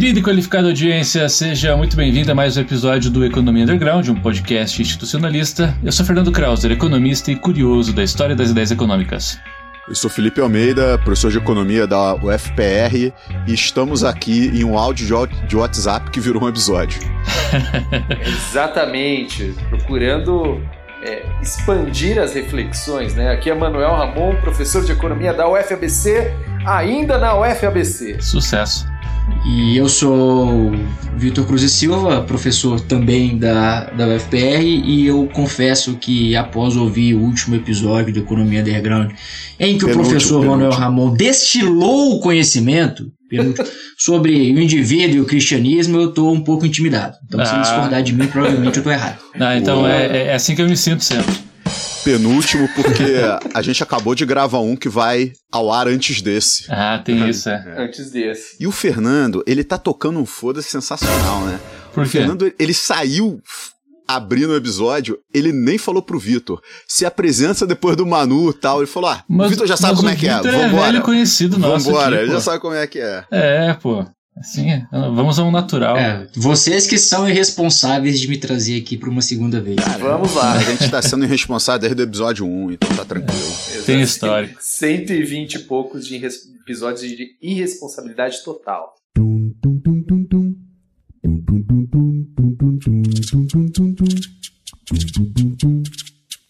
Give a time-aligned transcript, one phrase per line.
[0.00, 4.14] Querida e qualificada audiência, seja muito bem-vinda a mais um episódio do Economia Underground, um
[4.14, 5.76] podcast institucionalista.
[5.84, 9.38] Eu sou Fernando Krauser, economista e curioso da história das ideias econômicas.
[9.86, 13.12] Eu sou Felipe Almeida, professor de economia da UFPR,
[13.46, 16.98] e estamos aqui em um áudio de WhatsApp que virou um episódio.
[18.26, 20.62] Exatamente, procurando
[21.02, 23.32] é, expandir as reflexões, né?
[23.32, 26.32] Aqui é Manuel Ramon, professor de economia da UFABC,
[26.64, 28.16] ainda na UFABC.
[28.22, 28.89] Sucesso.
[29.46, 30.70] E eu sou
[31.16, 37.14] Vitor Cruz e Silva, professor também da, da UFPR, e eu confesso que após ouvir
[37.14, 39.12] o último episódio de Economia Underground,
[39.58, 40.50] em que o professor penúltimo.
[40.50, 43.10] Manuel Ramon destilou o conhecimento
[43.98, 47.16] sobre o indivíduo e o cristianismo, eu estou um pouco intimidado.
[47.26, 47.60] Então, se ah.
[47.60, 49.18] discordar de mim, provavelmente eu estou errado.
[49.38, 51.34] Ah, então é, é assim que eu me sinto sempre
[52.04, 53.04] penúltimo, porque
[53.54, 56.64] a gente acabou de gravar um que vai ao ar antes desse.
[56.68, 57.74] Ah, tem isso, é.
[57.78, 58.56] Antes desse.
[58.58, 61.60] E o Fernando, ele tá tocando um foda-se sensacional, né?
[61.92, 62.08] Por quê?
[62.08, 63.40] O Fernando, ele saiu
[64.06, 66.60] abrindo o episódio, ele nem falou pro Vitor.
[66.86, 68.78] Se apresenta depois do Manu e tal.
[68.78, 70.34] Ele falou: Ah, mas, o Vitor já sabe como é que é.
[70.36, 70.58] Vambora.
[70.58, 71.86] É velho conhecido nosso.
[71.86, 73.24] Vambora, aqui, ele já sabe como é que é.
[73.30, 74.04] É, pô.
[74.40, 75.98] Assim, vamos ao natural.
[75.98, 79.76] É, vocês que são irresponsáveis de me trazer aqui para uma segunda vez.
[79.76, 80.52] Cara, vamos lá.
[80.54, 83.38] A gente está sendo irresponsável desde o episódio 1, então tá tranquilo.
[83.74, 84.56] É, Tem história.
[84.58, 86.16] 120 e poucos de
[86.62, 88.94] episódios de irresponsabilidade total.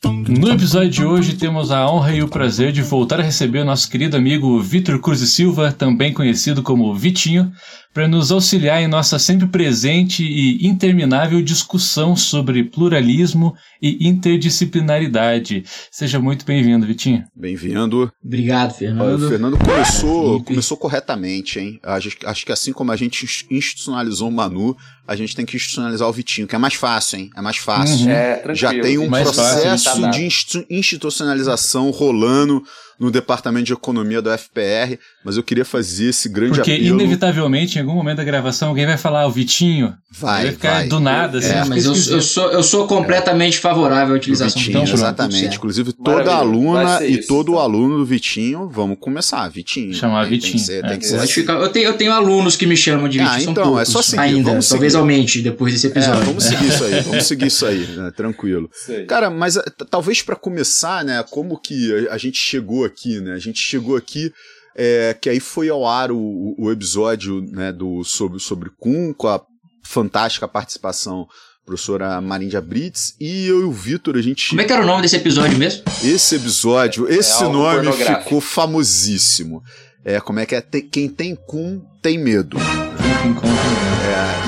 [0.02, 3.64] No episódio de hoje temos a honra e o prazer de voltar a receber o
[3.66, 7.52] nosso querido amigo Vitor Cruz e Silva, também conhecido como Vitinho,
[7.92, 15.64] para nos auxiliar em nossa sempre presente e interminável discussão sobre pluralismo e interdisciplinaridade.
[15.90, 17.24] Seja muito bem-vindo, Vitinho.
[17.34, 18.12] Bem-vindo.
[18.24, 19.24] Obrigado, Fernando.
[19.24, 21.80] O Fernando começou, começou corretamente, hein?
[21.82, 24.76] Acho, acho que assim como a gente institucionalizou o Manu,
[25.06, 27.30] a gente tem que institucionalizar o Vitinho, que é mais fácil, hein?
[27.36, 28.06] É mais fácil.
[28.06, 28.12] Uhum.
[28.12, 32.62] É, Já tem um processo fácil, de institucionalização rolando
[33.00, 36.90] no departamento de economia do FPR, mas eu queria fazer esse grande Porque, apelo.
[36.90, 39.94] Porque, inevitavelmente, em algum momento da gravação, alguém vai falar, o Vitinho.
[40.10, 40.44] Vai.
[40.44, 40.88] Vai ficar vai.
[40.88, 41.52] do nada, assim.
[41.52, 43.60] É, mas eu, eu, sou, eu sou completamente é.
[43.60, 45.56] favorável à utilização Vitinho, então, Exatamente.
[45.56, 47.62] Inclusive, toda aluna e todo então.
[47.62, 49.94] aluno do Vitinho, vamos começar, Vitinho.
[49.94, 50.52] Chamar tem, Vitinho.
[50.52, 50.88] Tem que ser, é.
[50.88, 51.40] tem que ser assim.
[51.48, 53.36] eu, tenho, eu tenho alunos que me chamam de Vitinho.
[53.36, 54.20] Ah, então, é só seguir.
[54.20, 55.00] Ainda, vamos talvez seguir.
[55.00, 56.22] aumente depois desse episódio.
[56.22, 58.70] É, vamos seguir isso aí, vamos seguir isso aí, né, tranquilo.
[59.08, 63.32] Cara, mas eh, talvez para começar, né, como que a gente chegou aqui, né?
[63.32, 64.32] A gente chegou aqui
[64.74, 69.28] é, que aí foi ao ar o, o episódio né, do, sobre, sobre Kuhn, com
[69.28, 69.40] a
[69.82, 71.26] fantástica participação
[71.64, 74.48] professora Marindia Brits, e eu e o Vitor, a gente.
[74.48, 75.84] Como é que era o nome desse episódio mesmo?
[76.02, 79.62] Esse episódio, é, esse é nome ficou famosíssimo.
[80.04, 80.60] É, como é que é?
[80.60, 82.56] Tem, quem tem Kuhn tem medo.
[82.58, 82.62] É,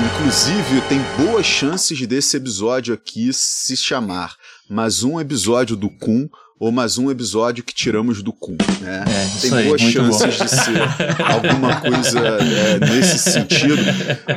[0.05, 4.35] inclusive, tem boas chances desse episódio aqui se chamar
[4.69, 6.27] mais um episódio do Kuhn
[6.59, 8.51] ou mais um episódio que tiramos do cu.
[8.81, 9.03] Né?
[9.07, 10.45] É, Tem aí, boas chances bom.
[10.45, 13.81] de ser alguma coisa é, nesse sentido.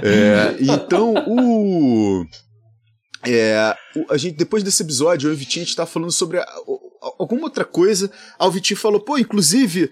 [0.03, 2.25] É, então, o.
[3.25, 3.75] É,
[4.09, 6.43] a gente, depois desse episódio, eu e o Vitinho, a gente tá falando sobre a,
[6.43, 6.47] a,
[7.19, 8.11] alguma outra coisa.
[8.39, 9.91] Aí o Vitinho falou, pô, inclusive,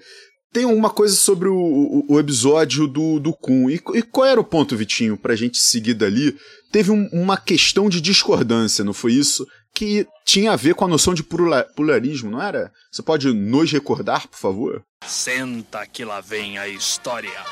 [0.53, 3.69] tem alguma coisa sobre o, o, o episódio do, do Kun.
[3.69, 6.37] E, e, qual era o ponto, Vitinho, pra gente seguir dali?
[6.71, 9.45] Teve um, uma questão de discordância, não foi isso?
[9.75, 12.71] Que tinha a ver com a noção de pluralismo, não era?
[12.93, 14.83] Você pode nos recordar, por favor?
[15.05, 17.43] Senta que lá vem a história.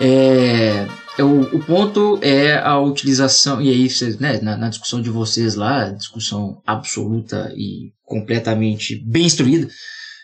[0.00, 0.86] É,
[1.16, 5.10] é, o, o, ponto é a utilização, e aí vocês, né, na, na, discussão de
[5.10, 9.68] vocês lá, discussão absoluta e completamente bem instruída,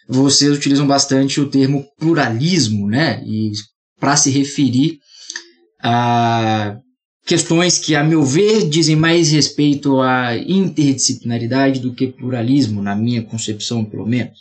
[0.09, 3.23] vocês utilizam bastante o termo pluralismo, né?
[3.25, 3.53] E
[4.01, 4.99] para se referir
[5.81, 6.77] a
[7.29, 13.23] questões que, a meu ver, dizem mais respeito à interdisciplinaridade do que pluralismo, na minha
[13.23, 14.39] concepção, pelo menos.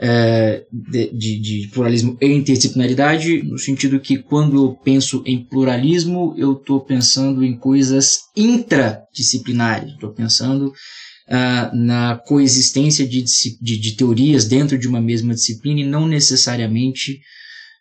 [0.00, 6.52] É, de, de, pluralismo e interdisciplinaridade, no sentido que quando eu penso em pluralismo, eu
[6.52, 13.24] estou pensando em coisas intradisciplinares, estou pensando uh, na coexistência de,
[13.60, 17.18] de, de, teorias dentro de uma mesma disciplina e não necessariamente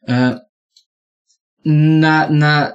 [0.09, 0.39] uh,
[1.63, 2.73] na, na,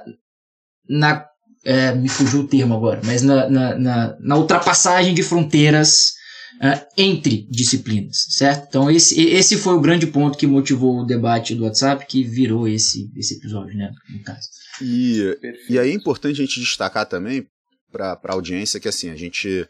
[0.87, 1.32] na
[1.63, 6.13] é, me fugiu o termo agora, mas na, na, na, na ultrapassagem de fronteiras
[6.55, 8.65] uh, entre disciplinas, certo?
[8.67, 12.67] Então esse, esse foi o grande ponto que motivou o debate do WhatsApp que virou
[12.67, 14.47] esse, esse episódio, né, no caso.
[14.81, 15.37] E,
[15.69, 17.45] e aí é importante a gente destacar também
[17.91, 19.67] para a audiência que assim, a gente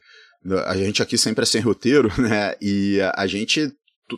[0.65, 2.55] a gente aqui sempre é sem roteiro, né?
[2.61, 3.71] E a gente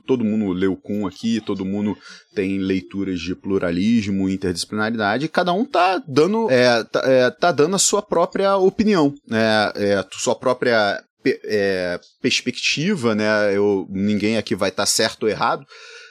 [0.06, 1.98] todo mundo leu Kuhn aqui, todo mundo
[2.34, 7.76] tem leituras de pluralismo, interdisciplinaridade, e cada um tá dando, é, tá, é, tá dando
[7.76, 11.02] a sua própria opinião, né, é, sua própria
[11.46, 15.66] é, perspectiva, né, eu, ninguém aqui vai estar tá certo ou errado,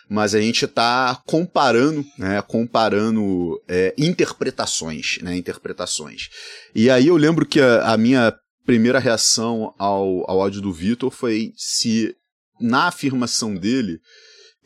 [0.09, 6.29] mas a gente está comparando, né, comparando é, interpretações, né, interpretações.
[6.75, 8.35] E aí eu lembro que a, a minha
[8.65, 12.15] primeira reação ao, ao áudio do Vitor foi se
[12.61, 13.99] na afirmação dele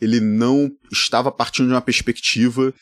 [0.01, 2.73] ele não estava partindo de uma perspectiva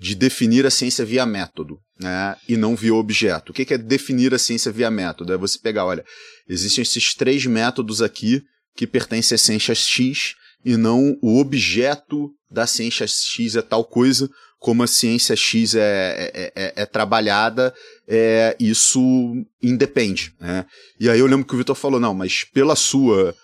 [0.00, 3.50] de definir a ciência via método, né, e não via objeto.
[3.50, 5.32] O que é definir a ciência via método?
[5.32, 6.04] É você pegar, olha,
[6.48, 8.42] existem esses três métodos aqui
[8.74, 10.34] que pertencem à ciência X
[10.64, 16.30] e não o objeto da ciência X é tal coisa, como a ciência X é,
[16.34, 17.74] é, é, é trabalhada,
[18.08, 19.00] é, isso
[19.62, 20.32] independe.
[20.40, 20.64] Né?
[20.98, 23.34] E aí eu lembro que o Vitor falou, não, mas pela sua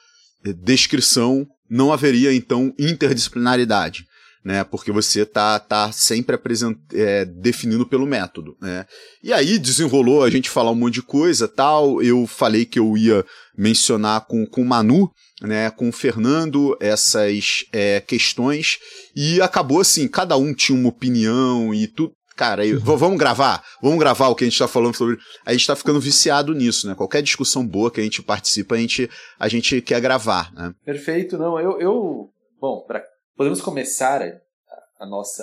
[0.42, 4.06] descrição não haveria então interdisciplinaridade.
[4.44, 8.86] Né, porque você tá, tá sempre apresent, é, definindo pelo método, né?
[9.22, 12.00] E aí desenrolou a gente falar um monte de coisa, tal.
[12.00, 13.26] Eu falei que eu ia
[13.58, 15.10] mencionar com com Manu,
[15.42, 18.78] né, com o Fernando essas é, questões
[19.14, 22.12] e acabou assim, cada um tinha uma opinião e tudo.
[22.38, 22.78] Cara, uhum.
[22.78, 23.64] vamos gravar?
[23.82, 25.18] Vamos gravar o que a gente está falando sobre.
[25.44, 26.94] A gente está ficando viciado nisso, né?
[26.94, 30.72] Qualquer discussão boa que a gente participa, a gente, a gente quer gravar, né?
[30.84, 31.58] Perfeito, não.
[31.58, 31.80] Eu.
[31.80, 32.30] eu
[32.60, 33.02] bom, pra,
[33.36, 35.42] podemos começar a, a nossa.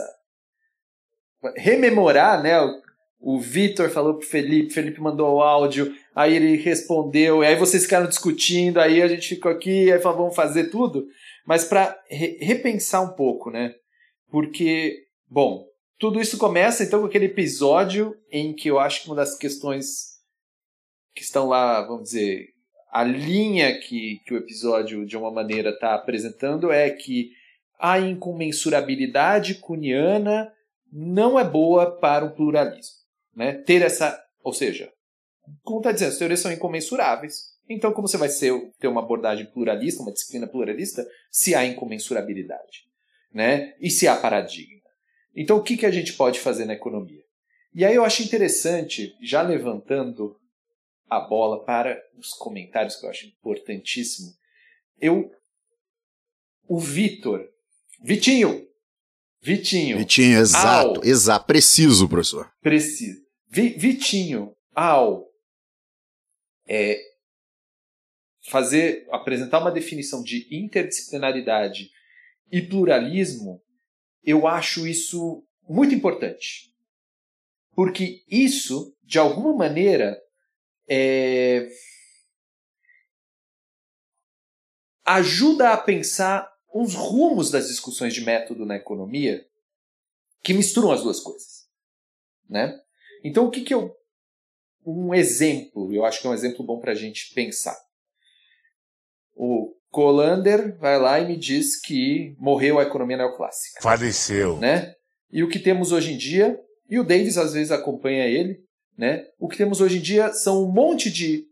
[1.58, 2.62] Rememorar, né?
[2.62, 2.82] O,
[3.20, 8.08] o Vitor falou pro Felipe, Felipe mandou o áudio, aí ele respondeu, aí vocês ficaram
[8.08, 11.06] discutindo, aí a gente ficou aqui, aí falou, vamos fazer tudo.
[11.46, 13.74] Mas para re repensar um pouco, né?
[14.32, 14.96] Porque,
[15.30, 15.66] bom,
[15.98, 20.16] tudo isso começa então com aquele episódio em que eu acho que uma das questões
[21.14, 22.50] que estão lá, vamos dizer,
[22.92, 27.32] a linha que, que o episódio de uma maneira está apresentando é que
[27.80, 30.52] a incomensurabilidade cuniana
[30.92, 32.96] não é boa para o pluralismo.
[33.36, 33.54] Né?
[33.54, 34.92] Ter essa, ou seja,
[35.64, 37.56] como está dizendo, as teorias são incomensuráveis.
[37.70, 42.86] Então, como você vai ser, ter uma abordagem pluralista, uma disciplina pluralista, se há incomensurabilidade?
[43.34, 43.74] Né?
[43.80, 44.85] E se há paradigma?
[45.36, 47.24] Então, o que, que a gente pode fazer na economia?
[47.74, 50.40] E aí eu acho interessante, já levantando
[51.10, 54.34] a bola para os comentários, que eu acho importantíssimo,
[55.00, 55.30] eu.
[56.68, 57.48] O Vitor.
[58.02, 58.66] Vitinho!
[59.42, 60.00] Vitinho.
[60.00, 61.46] Vitinho, exato, ao, exato.
[61.46, 62.52] Preciso, professor.
[62.62, 63.22] Preciso.
[63.48, 65.30] Vi, Vitinho, ao
[66.68, 67.00] é,
[68.50, 71.92] fazer, apresentar uma definição de interdisciplinaridade
[72.52, 73.62] e pluralismo,
[74.26, 76.74] eu acho isso muito importante.
[77.76, 80.22] Porque isso, de alguma maneira,
[80.88, 81.70] é,
[85.04, 89.46] ajuda a pensar uns rumos das discussões de método na economia
[90.42, 91.68] que misturam as duas coisas.
[92.50, 92.80] Né?
[93.24, 93.96] Então, o que, que eu
[94.86, 97.76] um exemplo, eu acho que é um exemplo bom para a gente pensar.
[99.34, 103.82] O Colander vai lá e me diz que morreu a economia neoclássica.
[103.82, 104.58] Faleceu.
[104.58, 104.94] Né?
[105.32, 106.60] E o que temos hoje em dia,
[106.90, 108.60] e o Davis às vezes acompanha ele,
[108.98, 109.26] né?
[109.40, 111.46] o que temos hoje em dia são um monte de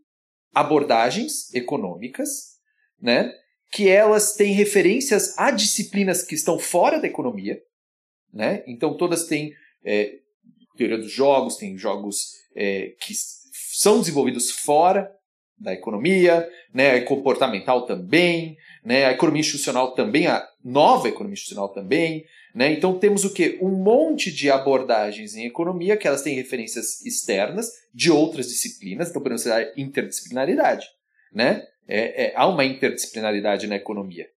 [0.54, 2.58] abordagens econômicas,
[3.00, 3.32] né?
[3.72, 7.58] que elas têm referências a disciplinas que estão fora da economia.
[8.30, 8.62] Né?
[8.66, 10.18] Então todas têm é,
[10.76, 13.14] teoria dos jogos, tem jogos é, que
[13.72, 15.10] são desenvolvidos fora
[15.64, 22.24] da economia, né, comportamental também, né, a economia institucional também, a nova economia institucional também.
[22.54, 22.72] Né?
[22.72, 23.58] Então temos o que?
[23.60, 29.20] Um monte de abordagens em economia que elas têm referências externas de outras disciplinas, então
[29.20, 30.86] podemos ser interdisciplinaridade.
[31.32, 31.66] Né?
[31.88, 34.28] É, é, há uma interdisciplinaridade na economia.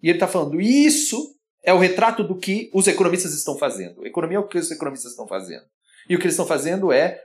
[0.00, 4.06] E ele está falando, isso é o retrato do que os economistas estão fazendo.
[4.06, 5.64] Economia é o que os economistas estão fazendo.
[6.08, 7.20] E o que eles estão fazendo é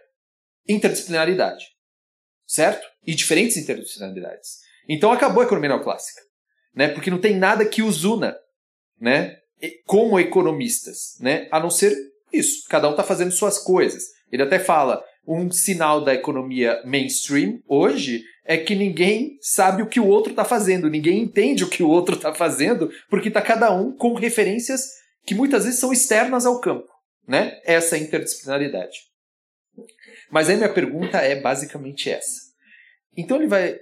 [0.67, 1.65] interdisciplinaridade.
[2.51, 2.85] Certo?
[3.07, 4.57] E diferentes interdisciplinaridades.
[4.89, 6.21] Então acabou a economia neoclássica.
[6.75, 6.89] Né?
[6.89, 8.35] Porque não tem nada que os una
[8.99, 9.37] né?
[9.85, 11.15] como economistas.
[11.21, 11.47] Né?
[11.49, 11.95] A não ser
[12.33, 12.65] isso.
[12.67, 14.03] Cada um está fazendo suas coisas.
[14.29, 20.01] Ele até fala: um sinal da economia mainstream hoje é que ninguém sabe o que
[20.01, 23.71] o outro está fazendo, ninguém entende o que o outro está fazendo, porque está cada
[23.73, 24.89] um com referências
[25.25, 26.89] que muitas vezes são externas ao campo.
[27.25, 27.61] Né?
[27.63, 29.10] Essa interdisciplinaridade.
[30.29, 32.51] Mas aí minha pergunta é basicamente essa.
[33.15, 33.79] Então ele vai,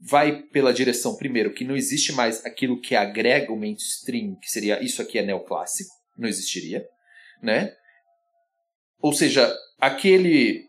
[0.00, 4.82] vai pela direção, primeiro, que não existe mais aquilo que agrega o mainstream, que seria
[4.82, 6.86] isso aqui é neoclássico, não existiria,
[7.42, 7.74] né?
[9.00, 10.68] Ou seja, aquele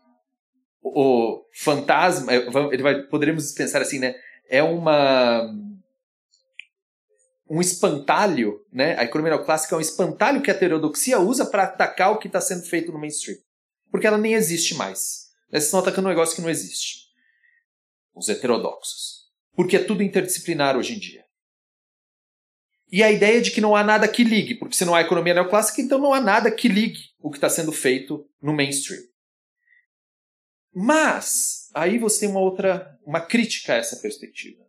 [0.82, 2.36] o fantasma, é,
[2.72, 4.14] ele vai, poderíamos pensar assim, né?
[4.48, 5.50] É uma
[7.48, 8.98] um espantalho, né?
[8.98, 12.40] A economia neoclássica é um espantalho que a heterodoxia usa para atacar o que está
[12.40, 13.38] sendo feito no mainstream.
[13.94, 15.28] Porque ela nem existe mais.
[15.52, 17.04] Eles estão atacando um negócio que não existe.
[18.12, 19.30] Os heterodoxos.
[19.54, 21.24] Porque é tudo interdisciplinar hoje em dia.
[22.90, 25.34] E a ideia de que não há nada que ligue, porque se não há economia
[25.34, 29.00] neoclássica, então não há nada que ligue o que está sendo feito no mainstream.
[30.74, 34.64] Mas, aí você tem uma outra, uma crítica a essa perspectiva.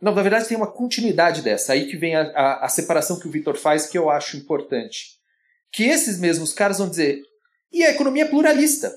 [0.00, 3.28] Não, na verdade tem uma continuidade dessa, aí que vem a, a, a separação que
[3.28, 5.20] o Vitor faz, que eu acho importante.
[5.70, 7.22] Que esses mesmos caras vão dizer,
[7.72, 8.92] e a economia é pluralista.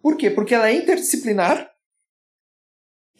[0.00, 0.30] Por quê?
[0.30, 1.70] Porque ela é interdisciplinar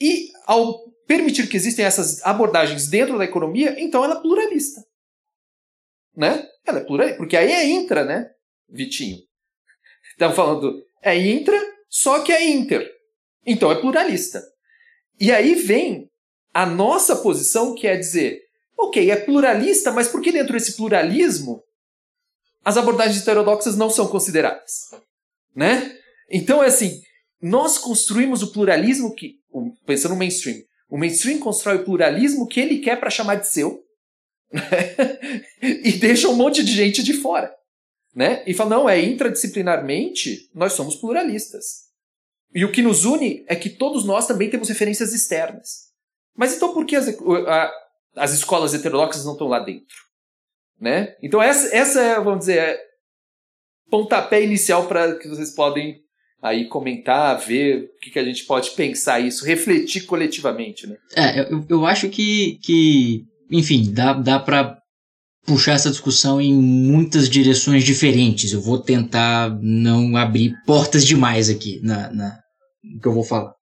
[0.00, 4.84] e, ao permitir que existem essas abordagens dentro da economia, então ela é pluralista.
[6.16, 6.46] Né?
[6.66, 8.30] Ela é pluralista, porque aí é intra, né,
[8.68, 9.18] Vitinho?
[10.10, 11.58] Estamos falando, é intra,
[11.88, 12.88] só que é inter.
[13.46, 14.42] Então é pluralista.
[15.18, 16.10] E aí vem
[16.52, 18.40] a nossa posição, que é dizer,
[18.78, 21.63] ok, é pluralista, mas por que dentro desse pluralismo
[22.64, 24.90] as abordagens heterodoxas não são consideradas?
[25.54, 25.96] Né?
[26.30, 27.00] Então é assim,
[27.40, 29.36] nós construímos o pluralismo que,
[29.86, 33.82] pensando no mainstream, o mainstream constrói o pluralismo que ele quer para chamar de seu
[34.52, 34.62] né?
[35.62, 37.54] e deixa um monte de gente de fora.
[38.14, 38.44] Né?
[38.46, 41.84] E fala, não, é intradisciplinarmente, nós somos pluralistas.
[42.54, 45.88] E o que nos une é que todos nós também temos referências externas.
[46.36, 47.72] Mas então por que as, a,
[48.16, 49.96] as escolas heterodoxas não estão lá dentro?
[50.80, 51.14] Né?
[51.22, 52.80] Então essa, essa é, vamos dizer, é
[53.90, 56.02] pontapé inicial para que vocês podem
[56.42, 60.96] aí comentar, ver o que, que a gente pode pensar isso, refletir coletivamente, né?
[61.16, 64.76] É, eu, eu acho que, que enfim, dá, dá para
[65.46, 68.52] puxar essa discussão em muitas direções diferentes.
[68.52, 72.38] Eu vou tentar não abrir portas demais aqui na, na
[72.82, 73.54] no que eu vou falar.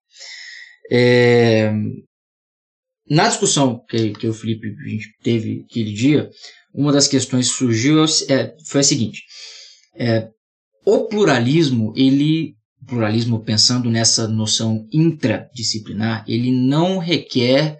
[0.91, 1.71] É,
[3.09, 4.75] na discussão que, que o Felipe
[5.21, 6.29] teve aquele dia,
[6.73, 9.21] uma das questões que surgiu é, foi a seguinte:
[9.95, 10.27] é,
[10.85, 17.77] o pluralismo ele pluralismo pensando nessa noção intradisciplinar, ele não requer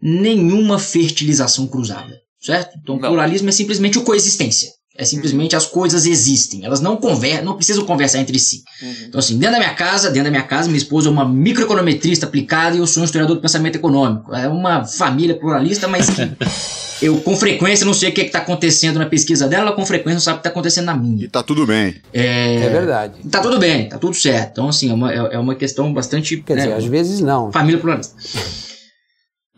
[0.00, 2.78] nenhuma fertilização cruzada, certo?
[2.80, 3.08] Então, não.
[3.08, 4.70] pluralismo é simplesmente o coexistência.
[4.96, 6.64] É simplesmente as coisas existem.
[6.64, 8.62] Elas não conversam, não precisam conversar entre si.
[8.80, 8.94] Uhum.
[9.08, 12.26] Então, assim, dentro da minha casa, dentro da minha casa, minha esposa é uma microeconometrista
[12.26, 14.32] aplicada e eu sou um historiador do pensamento econômico.
[14.32, 16.22] É uma família pluralista, mas que
[17.04, 20.14] eu com frequência não sei o que é está acontecendo na pesquisa dela, com frequência
[20.14, 21.26] não sabe o que está acontecendo na minha.
[21.26, 21.94] E tá tudo bem.
[22.14, 23.14] É, é verdade.
[23.30, 24.52] Tá tudo bem, tá tudo certo.
[24.52, 26.38] Então, assim, é uma, é, é uma questão bastante.
[26.38, 27.52] Quer né, dizer, às vezes não.
[27.52, 28.16] Família pluralista.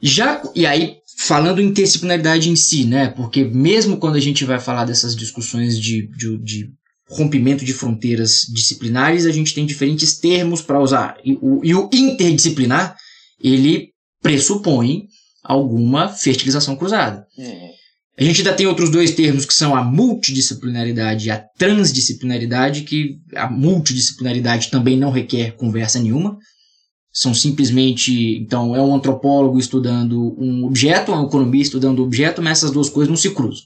[0.02, 3.08] Já, e aí, falando em interdisciplinaridade em si, né?
[3.08, 6.70] Porque mesmo quando a gente vai falar dessas discussões de, de, de
[7.08, 11.16] rompimento de fronteiras disciplinares, a gente tem diferentes termos para usar.
[11.24, 12.96] E o, e o interdisciplinar,
[13.40, 15.06] ele pressupõe
[15.46, 17.26] alguma fertilização cruzada.
[17.38, 17.70] Uhum.
[18.18, 23.18] A gente ainda tem outros dois termos que são a multidisciplinaridade e a transdisciplinaridade, que
[23.34, 26.38] a multidisciplinaridade também não requer conversa nenhuma.
[27.12, 32.58] São simplesmente, então, é um antropólogo estudando um objeto, um economista estudando um objeto, mas
[32.58, 33.64] essas duas coisas não se cruzam.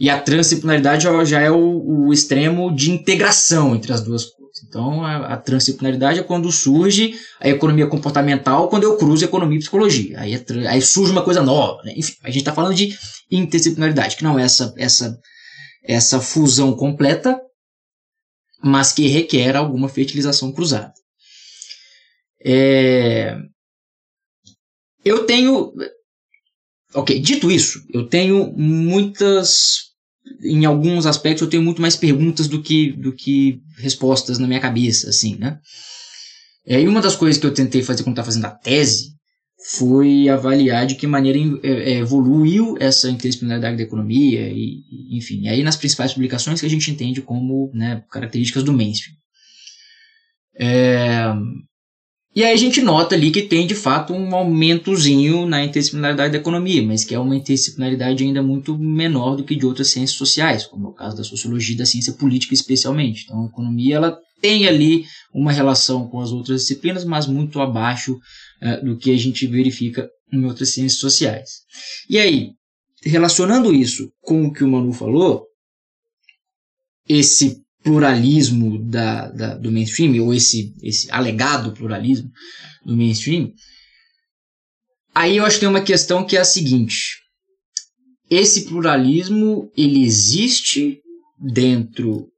[0.00, 4.47] E a transdisciplinaridade já é o, o extremo de integração entre as duas coisas.
[4.66, 9.60] Então, a, a transdisciplinaridade é quando surge a economia comportamental, quando eu cruzo economia e
[9.60, 10.20] psicologia.
[10.20, 11.82] Aí, é, aí surge uma coisa nova.
[11.82, 11.94] Né?
[11.96, 12.96] Enfim, a gente está falando de
[13.30, 15.18] interdisciplinaridade, que não é essa, essa,
[15.84, 17.40] essa fusão completa,
[18.62, 20.92] mas que requer alguma fertilização cruzada.
[22.44, 23.36] É...
[25.04, 25.72] Eu tenho.
[26.94, 29.87] Ok, dito isso, eu tenho muitas
[30.42, 34.60] em alguns aspectos eu tenho muito mais perguntas do que, do que respostas na minha
[34.60, 35.58] cabeça, assim, né?
[36.66, 39.16] É, e uma das coisas que eu tentei fazer quando estava fazendo a tese
[39.70, 44.82] foi avaliar de que maneira é, é, evoluiu essa interdisciplinaridade da economia e,
[45.16, 49.16] enfim, aí nas principais publicações que a gente entende como né, características do mainstream.
[50.60, 51.34] É,
[52.38, 56.38] e aí a gente nota ali que tem de fato um aumentozinho na interdisciplinaridade da
[56.38, 60.64] economia, mas que é uma interdisciplinaridade ainda muito menor do que de outras ciências sociais,
[60.64, 63.24] como é o caso da sociologia e da ciência política especialmente.
[63.24, 65.04] Então a economia ela tem ali
[65.34, 70.08] uma relação com as outras disciplinas, mas muito abaixo uh, do que a gente verifica
[70.32, 71.62] em outras ciências sociais.
[72.08, 72.52] E aí,
[73.02, 75.44] relacionando isso com o que o Manu falou,
[77.08, 82.30] esse pluralismo da, da, do mainstream, ou esse, esse alegado pluralismo
[82.84, 83.50] do mainstream,
[85.14, 87.16] aí eu acho que tem uma questão que é a seguinte:
[88.28, 91.00] esse pluralismo ele existe
[91.38, 92.30] dentro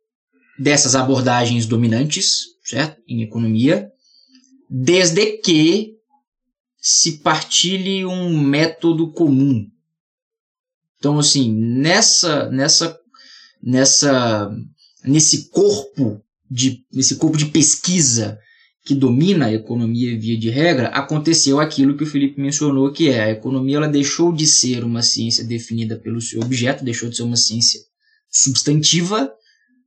[0.56, 3.02] dessas abordagens dominantes, certo?
[3.08, 3.90] Em economia,
[4.70, 5.96] desde que
[6.80, 9.66] se partilhe um método comum.
[10.96, 12.96] Então, assim, nessa, nessa,
[13.60, 14.48] nessa,
[15.04, 18.38] nesse corpo de, nesse corpo de pesquisa
[18.84, 23.22] que domina a economia via de regra, aconteceu aquilo que o Felipe mencionou, que é
[23.22, 27.22] a economia ela deixou de ser uma ciência definida pelo seu objeto, deixou de ser
[27.22, 27.80] uma ciência
[28.30, 29.30] substantiva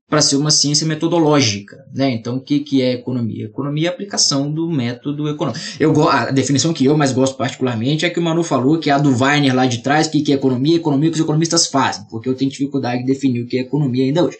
[0.07, 2.11] para ser uma ciência metodológica, né?
[2.11, 3.45] Então, o que, que é economia?
[3.45, 5.65] Economia é a aplicação do método econômico.
[5.79, 8.93] Eu, a definição que eu mais gosto particularmente é que o Manu falou, que é
[8.93, 12.05] a do Weiner lá de trás, que, que é economia, economia que os economistas fazem,
[12.11, 14.37] porque eu tenho dificuldade de definir o que é economia ainda hoje.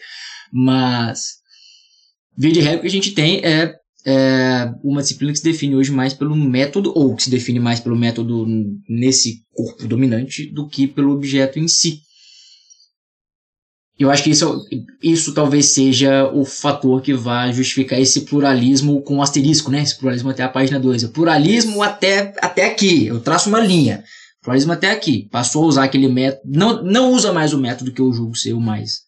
[0.56, 1.40] Mas,
[2.38, 3.74] via de regra, o que a gente tem é
[4.06, 7.80] é uma disciplina que se define hoje mais pelo método, ou que se define mais
[7.80, 8.46] pelo método
[8.86, 12.00] nesse corpo dominante, do que pelo objeto em si.
[13.98, 14.66] Eu acho que isso,
[15.02, 19.82] isso talvez seja o fator que vai justificar esse pluralismo com asterisco, né?
[19.82, 21.04] Esse pluralismo até a página 2.
[21.04, 24.02] O pluralismo até, até aqui, eu traço uma linha.
[24.42, 25.28] Pluralismo até aqui.
[25.30, 26.42] Passou a usar aquele método.
[26.44, 29.03] Não, não usa mais o método que eu julgo ser o mais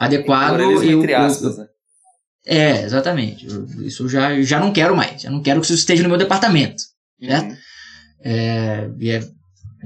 [0.00, 0.56] adequado.
[0.56, 1.68] Pluralismo entre aspas, eu, né?
[2.46, 3.46] É, exatamente.
[3.46, 5.20] Eu, isso eu já, já não quero mais.
[5.22, 6.82] Já não quero que isso esteja no meu departamento.
[7.22, 7.50] Certo?
[7.50, 7.56] Uhum.
[8.24, 9.28] É, é,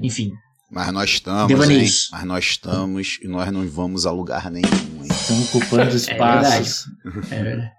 [0.01, 0.33] enfim.
[0.71, 1.89] Mas nós estamos, hein?
[2.13, 5.09] Mas nós estamos e nós não vamos a lugar nenhum, hein?
[5.11, 6.87] Estão ocupando espaços.
[7.31, 7.73] É verdade.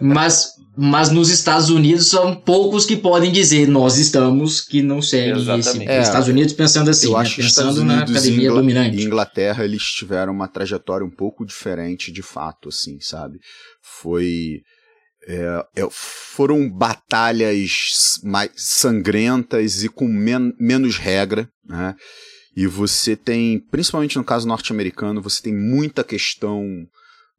[0.00, 5.32] mas, mas nos Estados Unidos são poucos que podem dizer nós estamos que não seguem
[5.32, 5.42] esse.
[5.50, 5.90] Exatamente.
[5.90, 7.18] É, Estados Unidos pensando assim, Eu né?
[7.18, 9.02] acho pensando na academia Ingla- dominante.
[9.02, 13.38] Inglaterra eles tiveram uma trajetória um pouco diferente de fato, assim, sabe?
[13.82, 14.60] Foi
[15.28, 21.94] é, é, foram batalhas mais sangrentas e com men- menos regra, né?
[22.56, 26.64] E você tem, principalmente no caso norte-americano, você tem muita questão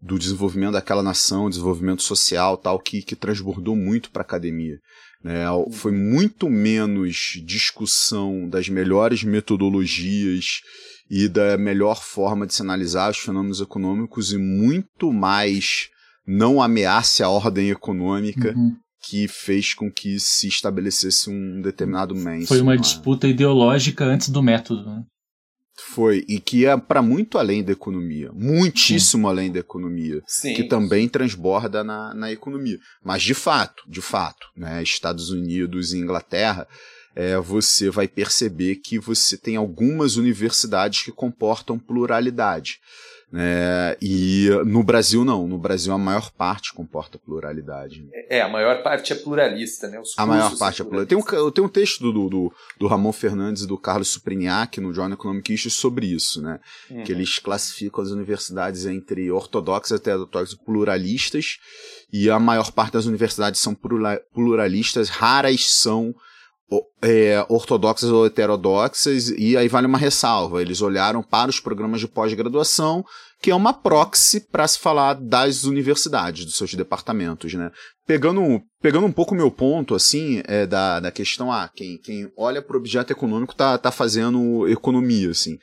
[0.01, 4.78] do desenvolvimento daquela nação, desenvolvimento social, tal, que, que transbordou muito para a academia.
[5.23, 5.45] Né?
[5.71, 10.62] Foi muito menos discussão das melhores metodologias
[11.10, 15.89] e da melhor forma de se analisar os fenômenos econômicos e muito mais
[16.26, 18.76] não ameace a ordem econômica Uhum.
[19.04, 22.47] que fez com que se estabelecesse um determinado mainstream.
[22.47, 24.86] Foi uma disputa ideológica antes do método.
[24.86, 25.04] Né?
[25.77, 30.53] Foi, e que é para muito além da economia, muitíssimo além da economia, Sim.
[30.53, 32.77] que também transborda na, na economia.
[33.03, 36.67] Mas de fato, de fato, né, Estados Unidos e Inglaterra,
[37.15, 42.79] é, você vai perceber que você tem algumas universidades que comportam pluralidade.
[43.32, 48.06] Né, e no Brasil não, no Brasil a maior parte comporta pluralidade.
[48.30, 50.00] É, a maior parte é pluralista, né?
[50.00, 51.15] Os A maior parte é pluralista.
[51.15, 54.94] Tem um, tem um texto do, do, do Ramon Fernandes e do Carlos Supriniac no
[54.94, 56.60] Journal Economic Issues sobre isso, né?
[56.89, 57.04] Uhum.
[57.04, 61.58] que eles classificam as universidades entre ortodoxas heterodoxas e pluralistas,
[62.12, 66.13] e a maior parte das universidades são plura- pluralistas, raras são
[67.01, 72.07] é, ortodoxas ou heterodoxas, e aí vale uma ressalva, eles olharam para os programas de
[72.07, 73.03] pós-graduação,
[73.41, 77.71] que é uma proxy para se falar das universidades, dos seus departamentos, né?
[78.05, 82.31] Pegando, pegando um pouco o meu ponto, assim, é, da, da questão, ah, quem, quem
[82.38, 85.57] olha para o objeto econômico tá, tá fazendo economia, assim.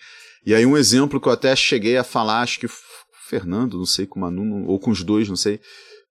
[0.44, 2.82] E aí um exemplo que eu até cheguei a falar, acho que f-
[3.28, 5.60] Fernando, não sei, com o Manu, ou com os dois, não sei,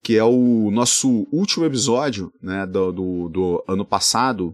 [0.03, 4.53] que é o nosso último episódio, né, do, do, do ano passado.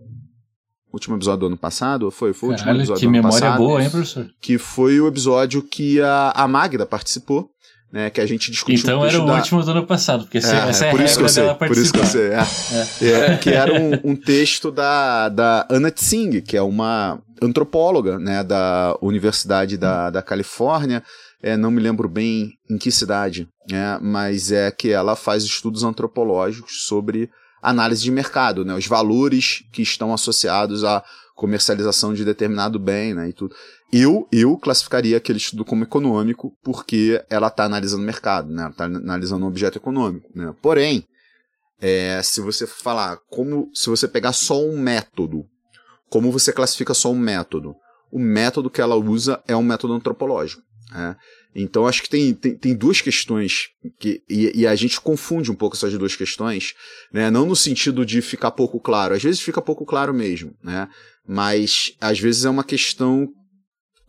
[0.93, 2.11] Último episódio do ano passado?
[2.11, 3.57] Foi, foi o último Caralho, episódio que do ano memória passado.
[3.57, 4.27] boa, hein, professor?
[4.39, 7.49] Que foi o episódio que a, a Magda participou,
[7.91, 10.55] né, que a gente discutiu Então era o da- último do ano passado, porque essa,
[10.55, 12.27] é, essa é a por isso que eu sei, dela por isso que eu sei,
[12.29, 12.39] é.
[13.33, 18.43] É, que era um, um texto da, da Anna Tsing, que é uma antropóloga, né,
[18.43, 21.03] da Universidade da, da Califórnia,
[21.41, 25.83] é, não me lembro bem em que cidade, né, mas é que ela faz estudos
[25.83, 27.29] antropológicos sobre
[27.69, 31.03] análise de mercado, né, os valores que estão associados à
[31.35, 33.55] comercialização de determinado bem, né, e tudo.
[33.91, 38.63] Eu, eu classificaria aquele estudo como econômico porque ela está analisando o mercado, né?
[38.63, 40.51] Ela está analisando um objeto econômico, né?
[40.63, 41.05] Porém,
[41.79, 45.45] é, se você falar como, se você pegar só um método,
[46.09, 47.75] como você classifica só um método?
[48.11, 50.61] O método que ela usa é um método antropológico.
[50.91, 51.15] né?
[51.55, 55.55] Então acho que tem, tem, tem duas questões que, e, e a gente confunde um
[55.55, 56.73] pouco essas duas questões,
[57.11, 57.29] né?
[57.29, 60.87] Não no sentido de ficar pouco claro, às vezes fica pouco claro mesmo, né?
[61.27, 63.29] Mas às vezes é uma questão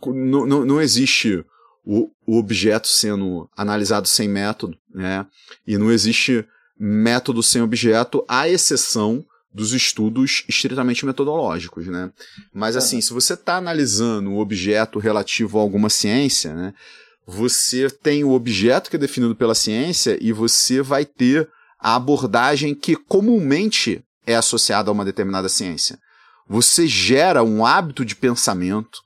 [0.06, 1.44] não, não, não existe
[1.84, 5.26] o, o objeto sendo analisado sem método, né?
[5.66, 6.46] E não existe
[6.78, 12.10] método sem objeto, à exceção dos estudos estritamente metodológicos, né?
[12.52, 16.74] Mas assim, se você está analisando um objeto relativo a alguma ciência, né?
[17.26, 21.48] Você tem o objeto que é definido pela ciência e você vai ter
[21.80, 25.98] a abordagem que comumente é associada a uma determinada ciência.
[26.46, 28.98] você gera um hábito de pensamento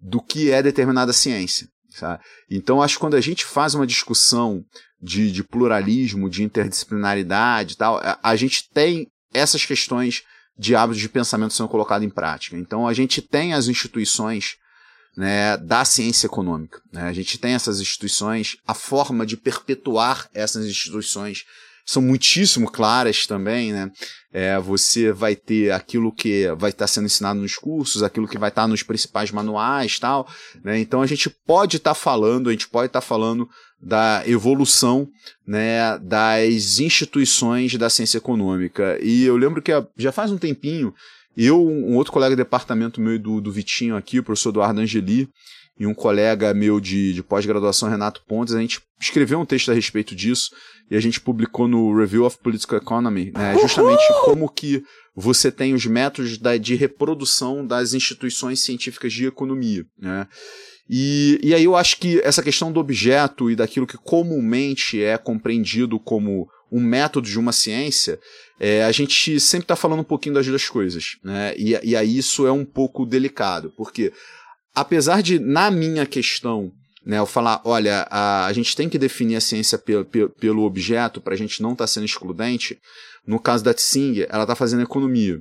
[0.00, 1.68] do que é determinada ciência.
[1.90, 2.22] Sabe?
[2.50, 4.64] Então, acho que quando a gente faz uma discussão
[5.00, 10.22] de, de pluralismo, de interdisciplinaridade e tal, a, a gente tem essas questões
[10.58, 12.56] de hábitos de pensamento sendo colocadas em prática.
[12.56, 14.56] Então, a gente tem as instituições
[15.16, 16.80] né, da ciência econômica.
[16.92, 17.02] Né?
[17.02, 21.44] A gente tem essas instituições, a forma de perpetuar essas instituições
[21.84, 23.90] são muitíssimo claras também, né?
[24.32, 28.48] É, você vai ter aquilo que vai estar sendo ensinado nos cursos, aquilo que vai
[28.48, 30.28] estar nos principais manuais tal,
[30.62, 30.78] né?
[30.78, 33.48] Então a gente pode estar falando, a gente pode estar falando
[33.82, 35.08] da evolução
[35.46, 38.98] né, das instituições da ciência econômica.
[39.02, 40.94] E eu lembro que já faz um tempinho,
[41.36, 45.28] eu, um outro colega de departamento meu do, do Vitinho aqui, o professor Eduardo Angeli,
[45.78, 49.74] e um colega meu de, de pós-graduação, Renato Pontes, a gente escreveu um texto a
[49.74, 50.50] respeito disso
[50.90, 54.82] e a gente publicou no Review of Political Economy, né, justamente como que
[55.16, 59.86] você tem os métodos da, de reprodução das instituições científicas de economia.
[59.98, 60.26] Né?
[60.88, 65.16] E, e aí eu acho que essa questão do objeto e daquilo que comumente é
[65.16, 68.18] compreendido como um método de uma ciência,
[68.58, 71.16] é, a gente sempre está falando um pouquinho das duas coisas.
[71.24, 71.54] Né?
[71.56, 74.12] E, e aí isso é um pouco delicado, porque
[74.74, 76.72] apesar de, na minha questão,
[77.04, 80.62] né, eu falar, olha, a, a gente tem que definir a ciência pelo, pelo, pelo
[80.64, 82.78] objeto para a gente não estar tá sendo excludente,
[83.26, 85.40] no caso da Tsing, ela está fazendo economia.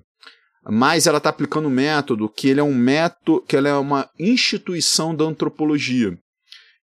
[0.63, 4.09] Mas ela está aplicando um método que ele é um método, que ela é uma
[4.19, 6.17] instituição da antropologia.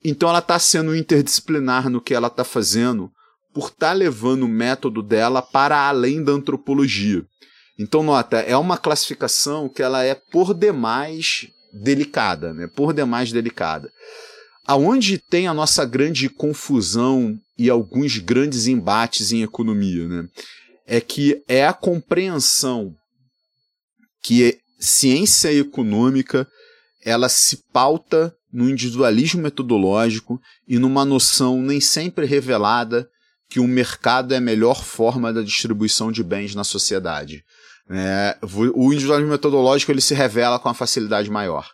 [0.05, 3.11] Então ela está sendo interdisciplinar no que ela está fazendo,
[3.57, 7.25] por estar tá levando o método dela para além da antropologia.
[7.79, 12.67] Então, nota, é uma classificação que ela é por demais delicada, né?
[12.67, 13.91] por demais delicada.
[14.67, 20.29] Aonde tem a nossa grande confusão e alguns grandes embates em economia, né?
[20.87, 22.95] é que é a compreensão
[24.23, 26.47] que ciência econômica
[27.03, 30.39] ela se pauta no individualismo metodológico
[30.69, 33.09] e numa noção nem sempre revelada
[33.49, 37.45] que o mercado é a melhor forma da distribuição de bens na sociedade.
[37.89, 38.37] É,
[38.75, 41.69] o individualismo metodológico ele se revela com uma facilidade maior.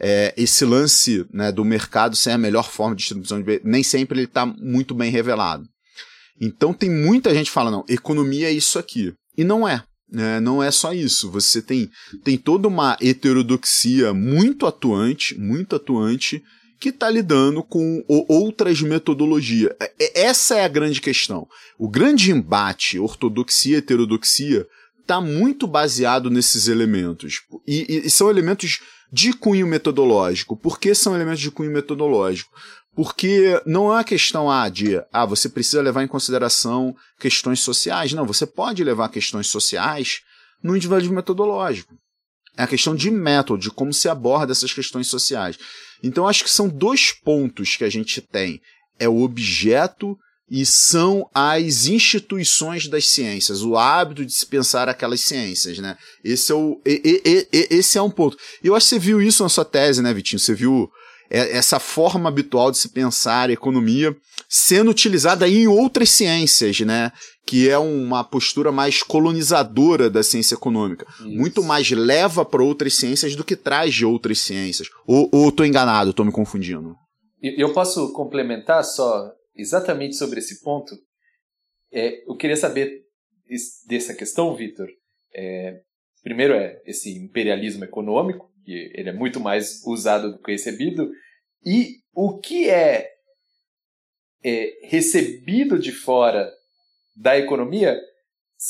[0.00, 4.18] É, esse lance né, do mercado ser a melhor forma de distribuição de nem sempre
[4.18, 5.64] ele está muito bem revelado.
[6.40, 9.14] Então tem muita gente falando, não, economia é isso aqui.
[9.36, 9.84] E não é.
[10.10, 11.30] Né, não é só isso.
[11.30, 11.88] Você tem,
[12.24, 16.42] tem toda uma heterodoxia muito atuante, muito atuante,
[16.84, 19.74] que está lidando com outras metodologias.
[19.80, 21.48] É, é, essa é a grande questão.
[21.78, 24.68] O grande embate ortodoxia heterodoxia
[25.00, 27.40] está muito baseado nesses elementos.
[27.66, 30.58] E, e, são elementos de cunho metodológico.
[30.58, 32.52] Por que são elementos de cunho metodológico?
[32.94, 38.12] Porque não é uma questão ah, de ah, você precisa levar em consideração questões sociais.
[38.12, 40.20] Não, você pode levar questões sociais
[40.62, 41.94] no individualismo metodológico.
[42.58, 45.58] É a questão de método, de como se aborda essas questões sociais.
[46.02, 48.60] Então, acho que são dois pontos que a gente tem.
[48.98, 50.16] É o objeto
[50.50, 55.96] e são as instituições das ciências, o hábito de se pensar aquelas ciências, né?
[56.22, 58.36] Esse é, o, e, e, e, esse é um ponto.
[58.62, 60.38] E eu acho que você viu isso na sua tese, né, Vitinho?
[60.38, 60.90] Você viu
[61.30, 64.14] essa forma habitual de se pensar economia
[64.48, 67.10] sendo utilizada em outras ciências, né?
[67.46, 71.06] Que é uma postura mais colonizadora da ciência econômica.
[71.18, 71.28] Isso.
[71.28, 74.88] Muito mais leva para outras ciências do que traz de outras ciências.
[75.06, 76.96] Ou, ou tô enganado, tô me confundindo?
[77.42, 80.94] Eu posso complementar só exatamente sobre esse ponto.
[81.92, 83.02] É, eu queria saber
[83.86, 84.88] dessa questão, Vitor.
[85.34, 85.80] É,
[86.22, 91.10] primeiro é esse imperialismo econômico, que ele é muito mais usado do que recebido,
[91.64, 93.10] e o que é,
[94.42, 96.50] é recebido de fora
[97.16, 97.98] da economia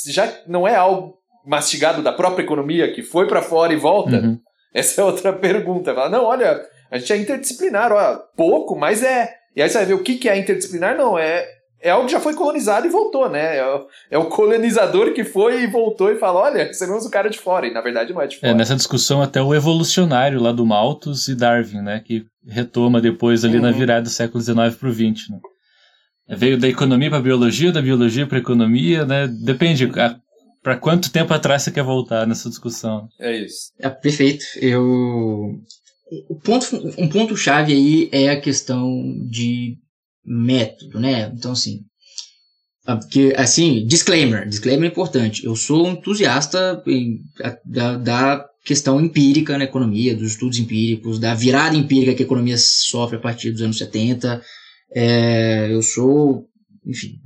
[0.07, 4.17] já não é algo mastigado da própria economia que foi para fora e volta.
[4.17, 4.39] Uhum.
[4.73, 5.95] Essa é outra pergunta.
[5.95, 9.87] Fala, não, olha, a gente é interdisciplinar, ó, pouco, mas é e aí você vai
[9.87, 10.97] ver o que, que é interdisciplinar?
[10.97, 11.47] Não, é,
[11.81, 13.59] é algo que já foi colonizado e voltou, né?
[13.59, 17.09] É o, é o colonizador que foi e voltou e fala: olha, você não usa
[17.09, 17.67] o cara de fora.
[17.67, 18.53] E na verdade não é de é, fora.
[18.53, 22.03] É, nessa discussão, até o evolucionário lá do Malthus e Darwin, né?
[22.05, 23.63] Que retoma depois ali uhum.
[23.63, 25.31] na virada do século XIX para o XX.
[25.31, 25.39] Né?
[26.29, 29.29] Veio da economia para a biologia, da biologia para a economia, né?
[29.29, 29.91] Depende.
[30.63, 33.09] Para quanto tempo atrás você quer voltar nessa discussão?
[33.21, 33.73] É isso.
[33.79, 34.45] É perfeito.
[34.57, 35.61] Eu
[36.29, 36.67] o ponto,
[36.99, 38.89] um ponto chave aí é a questão
[39.29, 39.77] de
[40.25, 41.33] método, né?
[41.35, 41.81] Então assim,
[42.85, 45.45] porque assim, disclaimer, disclaimer importante.
[45.45, 47.21] Eu sou um entusiasta em,
[47.65, 52.57] da, da questão empírica na economia, dos estudos empíricos, da virada empírica que a economia
[52.59, 54.43] sofre a partir dos anos 70.
[54.95, 56.47] É, eu sou,
[56.87, 57.21] enfim,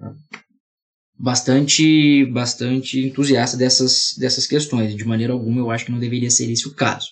[1.18, 4.94] bastante, bastante entusiasta dessas, dessas questões.
[4.96, 7.06] De maneira alguma, eu acho que não deveria ser esse o caso.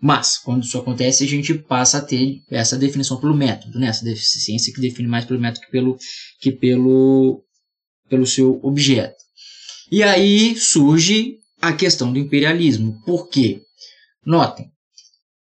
[0.00, 3.88] Mas, quando isso acontece, a gente passa a ter essa definição pelo método, né?
[3.88, 5.96] essa deficiência que define mais pelo método que pelo,
[6.40, 7.42] que pelo,
[8.08, 9.16] pelo seu objeto.
[9.90, 13.00] E aí surge a questão do imperialismo.
[13.06, 13.62] Por quê?
[14.24, 14.70] Notem,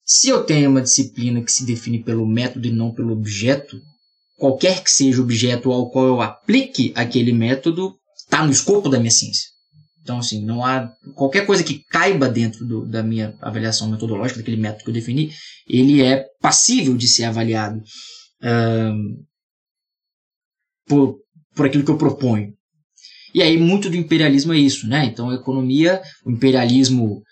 [0.05, 3.81] se eu tenho uma disciplina que se define pelo método e não pelo objeto,
[4.45, 8.99] qualquer que seja o objeto ao qual eu aplique aquele método, está no escopo da
[8.99, 9.49] minha ciência.
[10.03, 14.61] Então, assim, não há qualquer coisa que caiba dentro do, da minha avaliação metodológica, daquele
[14.61, 15.33] método que eu defini,
[15.67, 17.81] ele é passível de ser avaliado
[20.87, 21.17] por,
[21.55, 22.53] por aquilo que eu proponho.
[23.35, 25.07] E aí, muito do imperialismo é isso, né?
[25.07, 27.23] Então, a economia, o imperialismo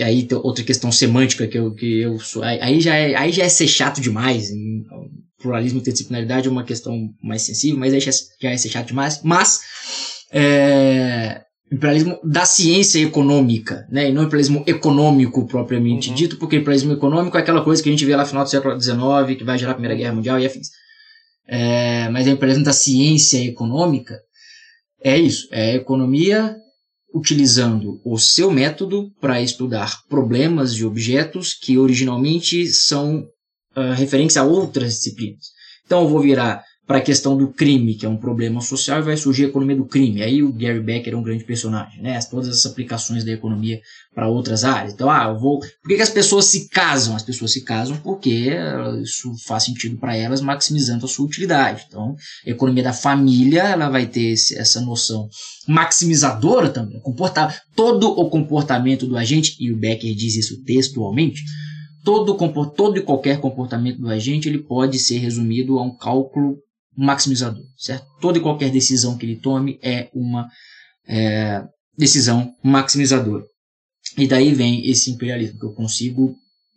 [0.00, 3.48] aí outra questão semântica que eu, que eu sou, aí já é, aí já é
[3.48, 4.50] ser chato demais.
[5.42, 9.20] Pluralismo e interdisciplinaridade é uma questão mais sensível, mas aí já, é ser chato demais.
[9.22, 9.60] Mas
[10.32, 14.10] é, imperialismo da ciência econômica, né?
[14.10, 16.14] E não imperialismo econômico propriamente uhum.
[16.14, 18.50] dito, porque imperialismo econômico é aquela coisa que a gente vê lá no final do
[18.50, 20.68] século XIX, que vai gerar a Primeira Guerra Mundial e afins.
[21.48, 24.18] É, mas o imperialismo da ciência econômica
[25.02, 26.56] é isso, é a economia
[27.14, 33.26] utilizando o seu método para estudar problemas de objetos que originalmente são
[33.76, 35.46] uh, referentes a outras disciplinas.
[35.84, 39.02] Então eu vou virar para a questão do crime, que é um problema social, e
[39.02, 40.20] vai surgir a economia do crime.
[40.20, 42.18] Aí o Gary Becker é um grande personagem, né?
[42.28, 43.80] Todas as aplicações da economia
[44.12, 44.92] para outras áreas.
[44.92, 45.60] Então, ah, eu vou.
[45.60, 47.14] Por que, que, as pessoas se casam?
[47.14, 48.50] As pessoas se casam porque
[49.00, 51.84] isso faz sentido para elas, maximizando a sua utilidade.
[51.88, 55.28] Então, a economia da família, ela vai ter esse, essa noção
[55.68, 57.00] maximizadora também.
[57.00, 61.42] Comportar todo o comportamento do agente, e o Becker diz isso textualmente,
[62.04, 62.36] todo,
[62.74, 66.58] todo e qualquer comportamento do agente ele pode ser resumido a um cálculo
[66.96, 68.06] maximizador, certo?
[68.20, 70.48] Toda e qualquer decisão que ele tome é uma
[71.06, 71.64] é,
[71.96, 73.44] decisão maximizadora.
[74.18, 76.34] E daí vem esse imperialismo, que eu consigo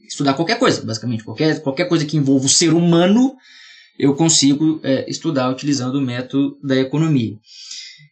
[0.08, 1.24] estudar qualquer coisa, basicamente.
[1.24, 3.36] Qualquer, qualquer coisa que envolva o ser humano,
[4.00, 7.36] eu consigo é, estudar utilizando o método da economia.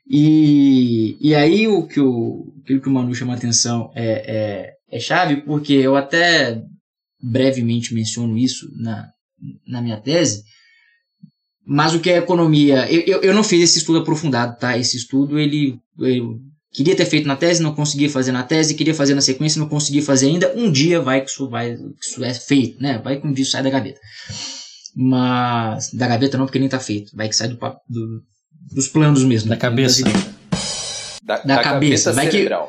[0.09, 4.97] E, e aí o que o, aquilo que o Manu chama a atenção é, é,
[4.97, 6.61] é chave, porque eu até
[7.23, 9.07] brevemente menciono isso na,
[9.65, 10.43] na minha tese,
[11.65, 12.91] mas o que é economia?
[12.91, 14.77] Eu, eu, eu, não fiz esse estudo aprofundado, tá?
[14.77, 16.37] Esse estudo ele eu
[16.73, 19.69] queria ter feito na tese, não consegui fazer na tese, queria fazer na sequência, não
[19.69, 20.53] consegui fazer ainda.
[20.55, 22.99] Um dia vai que isso vai que isso é feito, né?
[23.01, 23.99] Vai que um dia sai da gaveta.
[24.95, 27.15] Mas da gaveta não, porque nem tá feito.
[27.15, 27.57] Vai que sai do,
[27.87, 28.21] do
[28.73, 29.49] dos planos mesmo.
[29.49, 30.03] Da cabeça.
[31.23, 32.11] Da, da, da, cabeça.
[32.11, 32.67] cabeça vai cerebral.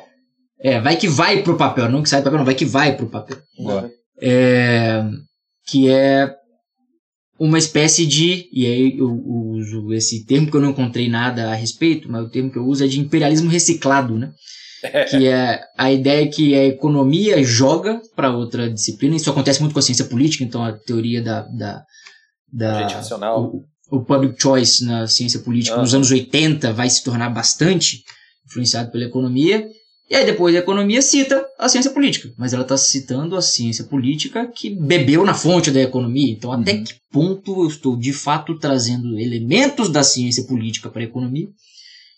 [0.60, 2.64] que é, vai que vai pro papel, não que sai do papel, não, vai que
[2.64, 3.38] vai pro papel.
[3.58, 3.90] Boa.
[4.26, 5.04] É,
[5.66, 6.34] que é
[7.38, 11.54] uma espécie de, e aí eu uso esse termo que eu não encontrei nada a
[11.54, 14.32] respeito, mas o termo que eu uso é de imperialismo reciclado, né?
[15.10, 19.16] que é a ideia que a economia joga para outra disciplina.
[19.16, 21.42] Isso acontece muito com a ciência política, então a teoria da.
[21.42, 21.82] da,
[22.52, 22.80] da.
[23.38, 28.02] O, o, public choice na ciência política nos anos 80 vai se tornar bastante
[28.46, 29.66] influenciado pela economia.
[30.10, 33.84] E aí depois a economia cita a ciência política, mas ela está citando a ciência
[33.84, 36.32] política que bebeu na fonte da economia.
[36.32, 36.84] Então até uhum.
[36.84, 41.48] que ponto eu estou de fato trazendo elementos da ciência política para a economia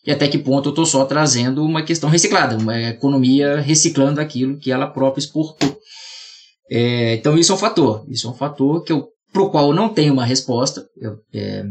[0.04, 4.58] e até que ponto eu estou só trazendo uma questão reciclada, uma economia reciclando aquilo
[4.58, 5.76] que ela própria exportou.
[6.70, 9.74] É, então isso é um fator, isso é um fator que eu, pro qual eu
[9.74, 10.86] não tenho uma resposta.
[10.96, 11.64] Eu, é,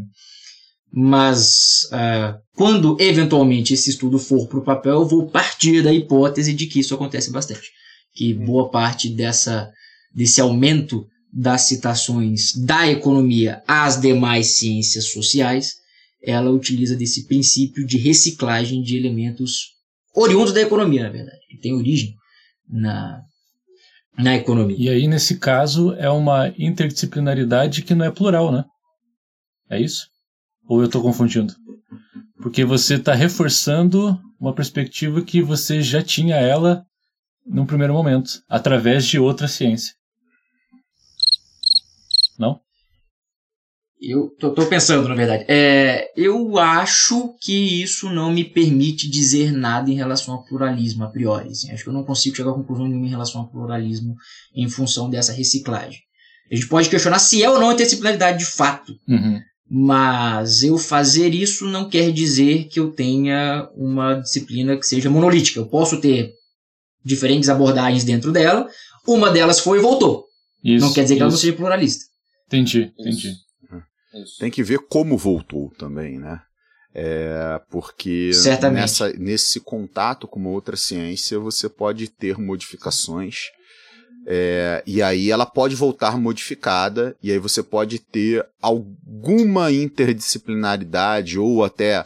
[0.98, 6.54] mas uh, quando eventualmente esse estudo for para o papel, eu vou partir da hipótese
[6.54, 7.70] de que isso acontece bastante.
[8.14, 8.46] Que hum.
[8.46, 9.70] boa parte dessa,
[10.16, 15.74] desse aumento das citações da economia às demais ciências sociais,
[16.24, 19.74] ela utiliza desse princípio de reciclagem de elementos
[20.16, 22.16] oriundos da economia, na verdade, que tem origem
[22.70, 23.22] na,
[24.18, 24.78] na economia.
[24.80, 28.64] E aí, nesse caso, é uma interdisciplinaridade que não é plural, né?
[29.70, 30.15] É isso?
[30.68, 31.54] Ou eu estou confundindo?
[32.42, 36.86] Porque você está reforçando uma perspectiva que você já tinha ela
[37.46, 39.94] num primeiro momento, através de outra ciência.
[42.40, 42.60] Não?
[44.02, 45.46] Eu tô, tô pensando, na verdade.
[45.48, 51.10] É, eu acho que isso não me permite dizer nada em relação ao pluralismo a
[51.10, 51.50] priori.
[51.50, 51.72] Assim.
[51.72, 54.16] Acho que eu não consigo chegar a conclusão nenhuma em relação ao pluralismo
[54.54, 56.00] em função dessa reciclagem.
[56.52, 58.94] A gente pode questionar se é ou não a interdisciplinaridade de fato.
[59.08, 59.42] Uhum.
[59.70, 65.60] Mas eu fazer isso não quer dizer que eu tenha uma disciplina que seja monolítica.
[65.60, 66.34] Eu posso ter
[67.04, 68.68] diferentes abordagens dentro dela,
[69.08, 70.26] uma delas foi e voltou.
[70.64, 72.06] Isso, não quer dizer que ela não seja pluralista.
[72.48, 73.34] Entendi, entendi.
[74.14, 74.38] Isso.
[74.40, 76.42] Tem que ver como voltou também, né?
[76.94, 78.82] É, porque Certamente.
[78.82, 83.50] nessa, nesse contato com uma outra ciência você pode ter modificações
[84.26, 91.64] é, e aí ela pode voltar modificada, e aí você pode ter alguma interdisciplinaridade ou
[91.64, 92.04] até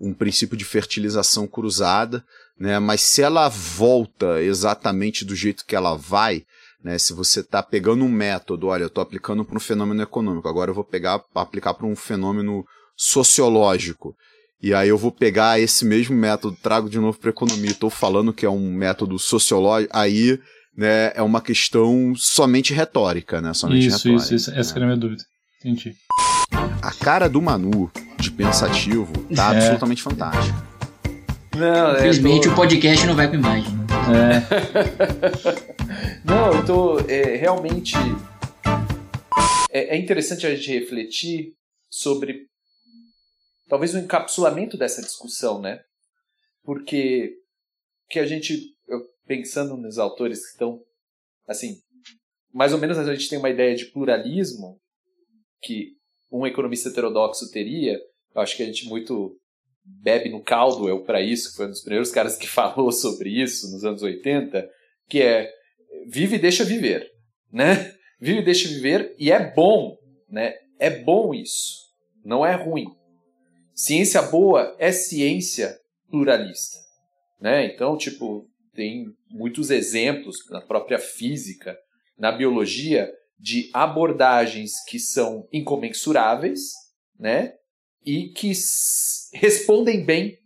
[0.00, 2.24] um princípio de fertilização cruzada,
[2.58, 2.78] né?
[2.78, 6.44] Mas se ela volta exatamente do jeito que ela vai,
[6.82, 6.98] né?
[6.98, 10.70] Se você está pegando um método, olha, eu estou aplicando para um fenômeno econômico, agora
[10.70, 12.64] eu vou pegar aplicar para um fenômeno
[12.96, 14.16] sociológico.
[14.60, 18.32] E aí eu vou pegar esse mesmo método, trago de novo para economia, estou falando
[18.32, 20.40] que é um método sociológico, aí
[20.78, 23.52] né, é uma questão somente retórica, né?
[23.52, 24.50] Somente isso, retórica, isso, isso.
[24.52, 24.72] Essa né?
[24.72, 25.24] que era a minha dúvida.
[25.58, 25.96] Entendi.
[26.80, 29.56] A cara do Manu, de pensativo, tá É.
[29.56, 30.56] absolutamente fantástica.
[31.56, 33.76] Não, é, Infelizmente tô- o podcast não vai com imagem.
[33.76, 34.46] né?
[34.54, 35.78] É,
[36.24, 37.94] Não, eu tô é, realmente.
[39.70, 41.52] É, é interessante a gente refletir
[41.90, 42.46] sobre
[43.68, 45.80] talvez o encapsulamento dessa discussão, né?
[46.62, 47.32] Porque
[48.10, 48.60] que a gente,
[49.28, 50.80] pensando nos autores que estão,
[51.46, 51.76] assim,
[52.52, 54.80] mais ou menos a gente tem uma ideia de pluralismo
[55.62, 55.92] que
[56.32, 58.00] um economista heterodoxo teria.
[58.34, 59.38] Eu acho que a gente muito
[59.84, 63.70] bebe no Caldwell para isso, que foi um dos primeiros caras que falou sobre isso
[63.70, 64.68] nos anos 80,
[65.08, 65.50] que é
[66.06, 67.08] vive e deixa viver,
[67.52, 67.94] né?
[68.20, 69.96] Vive e deixa viver e é bom,
[70.28, 70.54] né?
[70.78, 71.86] É bom isso,
[72.24, 72.86] não é ruim.
[73.74, 75.78] Ciência boa é ciência
[76.10, 76.78] pluralista,
[77.40, 77.66] né?
[77.66, 81.76] Então, tipo, tem muitos exemplos na própria física,
[82.18, 86.72] na biologia, de abordagens que são incomensuráveis,
[87.18, 87.54] né?
[88.04, 88.52] E que
[89.34, 90.36] respondem bem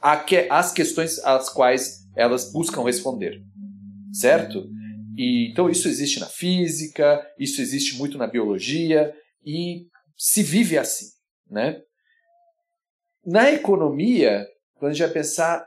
[0.00, 3.40] a que- às questões às quais elas buscam responder,
[4.12, 4.68] certo?
[5.16, 11.06] E, então isso existe na física, isso existe muito na biologia e se vive assim,
[11.48, 11.80] né?
[13.24, 15.64] Na economia, quando a gente vai pensar,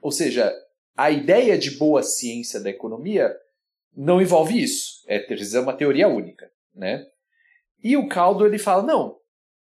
[0.00, 0.52] ou seja,
[0.96, 3.34] a ideia de boa ciência da economia
[3.94, 7.06] não envolve isso, é uma teoria única, né?
[7.82, 9.18] E o Caldo ele fala não,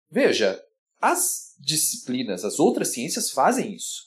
[0.10, 0.62] veja,
[1.00, 4.04] as disciplinas, as outras ciências fazem isso,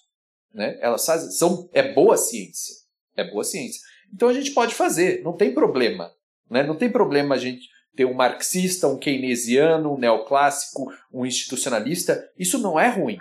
[0.53, 0.79] né?
[0.81, 2.75] Elas fazem, são é boa ciência,
[3.17, 3.81] é boa ciência.
[4.13, 6.15] Então a gente pode fazer, não tem problema.
[6.49, 6.63] Né?
[6.63, 12.29] Não tem problema a gente ter um marxista, um keynesiano, um neoclássico, um institucionalista.
[12.39, 13.19] Isso não é ruim.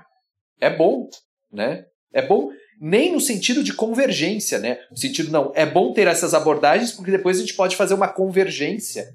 [0.60, 1.10] É bom.
[1.52, 1.86] Né?
[2.12, 2.52] É bom
[2.86, 4.60] nem no sentido de convergência.
[4.60, 4.78] Né?
[4.92, 8.10] No sentido, não, é bom ter essas abordagens porque depois a gente pode fazer uma
[8.10, 9.08] convergência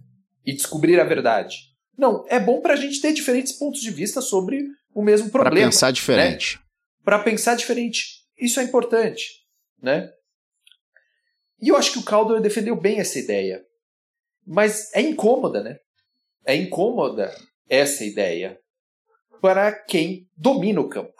[0.45, 1.69] e descobrir a verdade.
[1.97, 5.43] Não, é bom para a gente ter diferentes pontos de vista sobre o mesmo Para
[5.43, 6.59] problema pensar diferente.
[7.05, 8.23] para pensar diferente.
[8.41, 9.27] Isso é importante,
[9.83, 10.11] né?
[11.61, 13.63] E eu acho que o Caldwell defendeu bem essa ideia.
[14.47, 15.77] Mas é incômoda, né?
[16.47, 17.35] É incômoda
[17.69, 18.59] essa ideia
[19.43, 21.18] para quem domina o campo.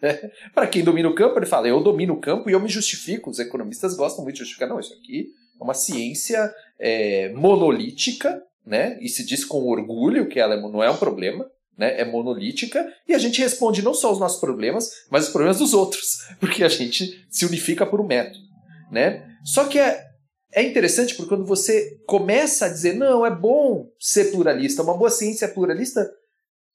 [0.54, 3.30] para quem domina o campo, ele fala: eu domino o campo e eu me justifico.
[3.30, 4.68] Os economistas gostam muito de justificar.
[4.68, 5.28] Não, isso aqui
[5.60, 8.98] é uma ciência é, monolítica, né?
[9.00, 11.46] E se diz com orgulho que ela é- não é um problema
[11.80, 15.58] né, é monolítica, e a gente responde não só aos nossos problemas, mas os problemas
[15.58, 18.44] dos outros, porque a gente se unifica por um método.
[18.92, 19.26] Né?
[19.42, 20.04] Só que é,
[20.52, 25.08] é interessante porque quando você começa a dizer, não, é bom ser pluralista, uma boa
[25.08, 26.06] ciência é pluralista,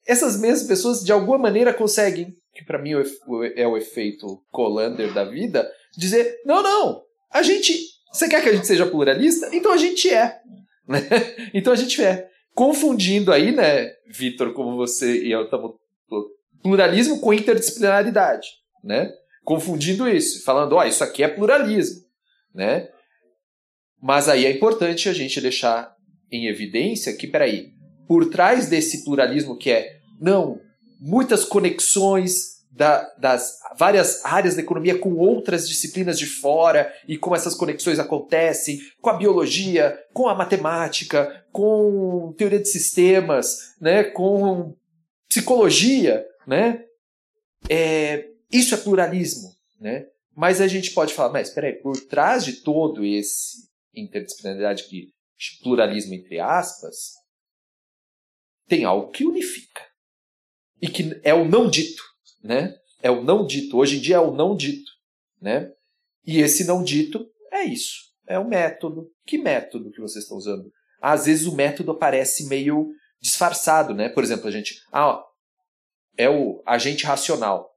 [0.08, 3.78] essas mesmas pessoas de alguma maneira conseguem, que para mim é o efe- o- o
[3.78, 7.78] efeito Colander da vida, dizer, não, não, a gente,
[8.12, 9.50] você quer que a gente seja pluralista?
[9.54, 10.40] Então a gente é.
[10.88, 11.00] Né?
[11.52, 15.72] Então a gente é confundindo aí, né, Vitor, como você e eu estamos
[16.62, 18.48] pluralismo com interdisciplinaridade,
[18.84, 19.12] né?
[19.44, 22.02] Confundindo isso, falando, ó, isso aqui é pluralismo,
[22.54, 22.88] né?
[24.02, 25.92] Mas aí é importante a gente deixar
[26.32, 27.72] em evidência que, peraí,
[28.08, 30.60] por trás desse pluralismo que é, não,
[31.00, 37.36] muitas conexões da- das várias áreas da economia com outras disciplinas de fora e como
[37.36, 44.76] essas conexões acontecem com a biologia, com a matemática, com teoria de sistemas, né, com
[45.30, 46.84] psicologia, né?
[47.70, 50.06] É, isso é pluralismo, né?
[50.36, 55.14] Mas a gente pode falar, mas espera aí, por trás de todo esse interdisciplinaridade que
[55.64, 57.14] pluralismo entre aspas,
[58.68, 59.82] tem algo que unifica
[60.82, 62.04] e que é o não dito,
[62.44, 62.76] né?
[63.02, 63.78] É o não dito.
[63.78, 64.92] Hoje em dia é o não dito,
[65.42, 65.72] né?
[66.26, 68.06] E esse não dito é isso.
[68.28, 69.12] É o método.
[69.26, 70.72] Que método que vocês estão usando?
[71.02, 72.90] Às vezes o método aparece meio
[73.22, 74.10] disfarçado, né?
[74.10, 75.24] Por exemplo, a gente, ah,
[76.18, 77.72] é o agente racional.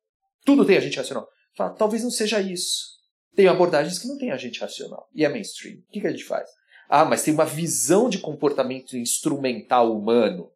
[0.45, 1.29] Tudo tem agente racional.
[1.57, 2.99] Fala, talvez não seja isso.
[3.35, 5.09] Tem abordagens que não tem agente racional.
[5.15, 5.79] E é mainstream.
[5.79, 6.49] O que, que a gente faz?
[6.89, 10.51] Ah, mas tem uma visão de comportamento instrumental humano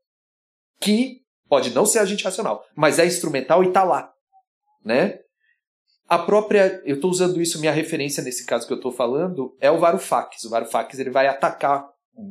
[0.81, 1.22] que
[1.53, 4.11] Pode não ser agente racional, mas é instrumental e está lá,
[4.83, 5.19] né?
[6.09, 9.71] A própria, eu estou usando isso, minha referência nesse caso que eu estou falando, é
[9.71, 10.45] o Varoufakis.
[10.45, 11.87] O Varoufakis ele vai atacar,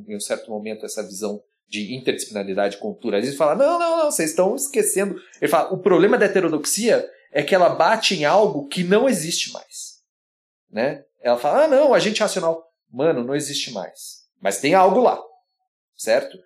[0.07, 4.09] em um certo momento, essa visão de interdisciplinaridade com pluralismo e fala: não, não, não,
[4.09, 5.22] vocês estão esquecendo.
[5.39, 9.53] Ele fala: o problema da heterodoxia é que ela bate em algo que não existe
[9.53, 10.01] mais.
[10.67, 11.05] Né?
[11.22, 12.67] Ela fala: ah, não, agente racional.
[12.91, 14.24] Mano, não existe mais.
[14.41, 15.22] Mas tem algo lá.
[15.95, 16.39] Certo?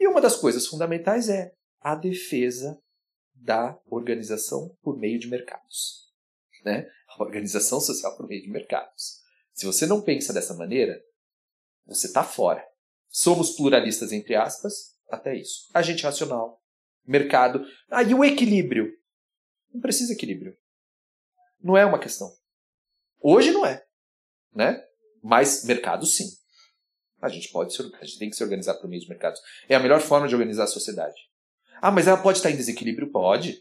[0.00, 1.52] E uma das coisas fundamentais é
[1.86, 2.80] a defesa
[3.34, 6.06] da organização por meio de mercados
[6.66, 6.90] né?
[7.08, 9.22] A organização social por meio de mercados.
[9.54, 11.00] Se você não pensa dessa maneira,
[11.86, 12.62] você está fora.
[13.08, 15.70] Somos pluralistas, entre aspas, até isso.
[15.72, 16.60] Agente racional,
[17.06, 17.64] mercado.
[17.88, 18.92] Ah, e o equilíbrio?
[19.72, 20.58] Não precisa equilíbrio.
[21.60, 22.28] Não é uma questão.
[23.20, 23.86] Hoje não é.
[24.52, 24.84] Né?
[25.22, 26.28] Mas mercado sim.
[27.22, 29.40] A gente pode se, a gente tem que se organizar por meio de mercados.
[29.68, 31.16] É a melhor forma de organizar a sociedade.
[31.80, 33.10] Ah, mas ela pode estar em desequilíbrio?
[33.10, 33.58] Pode.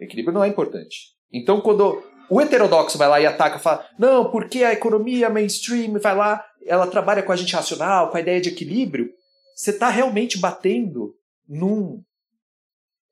[0.00, 1.14] Equilíbrio não é importante.
[1.32, 6.14] Então, quando o heterodoxo vai lá e ataca, fala, não, porque a economia mainstream vai
[6.14, 9.10] lá, ela trabalha com a gente racional, com a ideia de equilíbrio,
[9.56, 11.14] você está realmente batendo
[11.48, 12.02] num.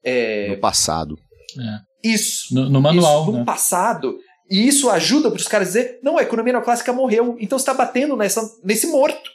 [0.04, 0.48] É...
[0.50, 1.16] No passado.
[1.58, 2.08] É.
[2.08, 2.54] Isso.
[2.54, 3.22] No, no manual.
[3.22, 3.44] Isso, no né?
[3.44, 4.18] passado.
[4.48, 8.16] E isso ajuda para os caras dizer, não, a economia neoclássica morreu, então está batendo
[8.16, 9.30] nessa, nesse morto.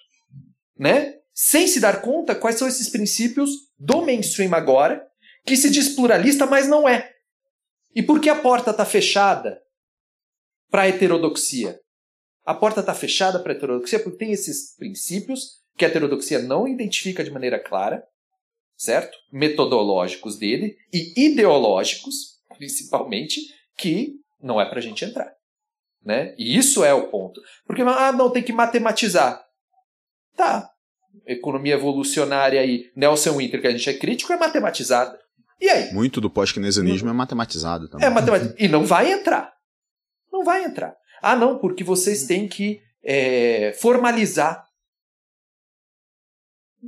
[0.79, 1.15] Né?
[1.33, 3.49] Sem se dar conta quais são esses princípios
[3.81, 5.03] do mainstream agora,
[5.43, 7.11] que se diz pluralista, mas não é.
[7.95, 9.59] E por que a porta está fechada
[10.69, 11.79] para a heterodoxia?
[12.45, 16.67] A porta está fechada para a heterodoxia porque tem esses princípios que a heterodoxia não
[16.67, 18.03] identifica de maneira clara,
[18.77, 19.17] certo?
[19.31, 23.41] Metodológicos dele e ideológicos, principalmente,
[23.77, 25.33] que não é para a gente entrar.
[26.03, 26.35] Né?
[26.37, 27.41] E isso é o ponto.
[27.65, 29.43] Porque, ah, não, tem que matematizar.
[30.35, 30.69] Tá.
[31.25, 35.19] Economia evolucionária e Nelson Winter, que a gente é crítico, é matematizada.
[35.59, 35.93] E aí?
[35.93, 38.07] Muito do pós-keynesianismo é matematizado também.
[38.07, 38.55] É matematizado.
[38.57, 39.53] E não vai entrar.
[40.31, 40.95] Não vai entrar.
[41.21, 44.65] Ah, não, porque vocês têm que é, formalizar.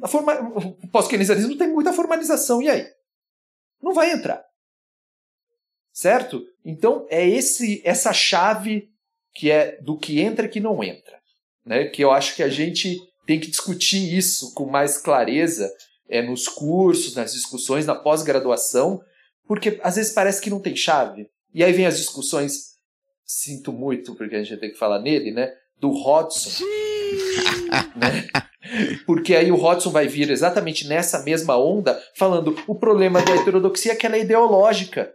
[0.02, 0.34] A forma...
[0.58, 2.62] O pós-keynesianismo tem muita formalização.
[2.62, 2.88] E aí?
[3.82, 4.44] Não vai entrar.
[5.92, 6.44] Certo?
[6.66, 8.90] Então, é esse essa chave
[9.36, 11.20] que é do que entra e que não entra.
[11.64, 11.86] Né?
[11.86, 15.72] Que eu acho que a gente tem que discutir isso com mais clareza
[16.10, 19.02] é, nos cursos, nas discussões, na pós-graduação,
[19.48, 21.28] porque às vezes parece que não tem chave.
[21.54, 22.74] E aí vem as discussões,
[23.26, 25.52] sinto muito, porque a gente tem que falar nele, né?
[25.80, 26.64] Do Hodgson.
[27.96, 28.28] né?
[29.06, 33.92] Porque aí o Hodgson vai vir exatamente nessa mesma onda, falando o problema da heterodoxia
[33.92, 35.14] é que ela é ideológica.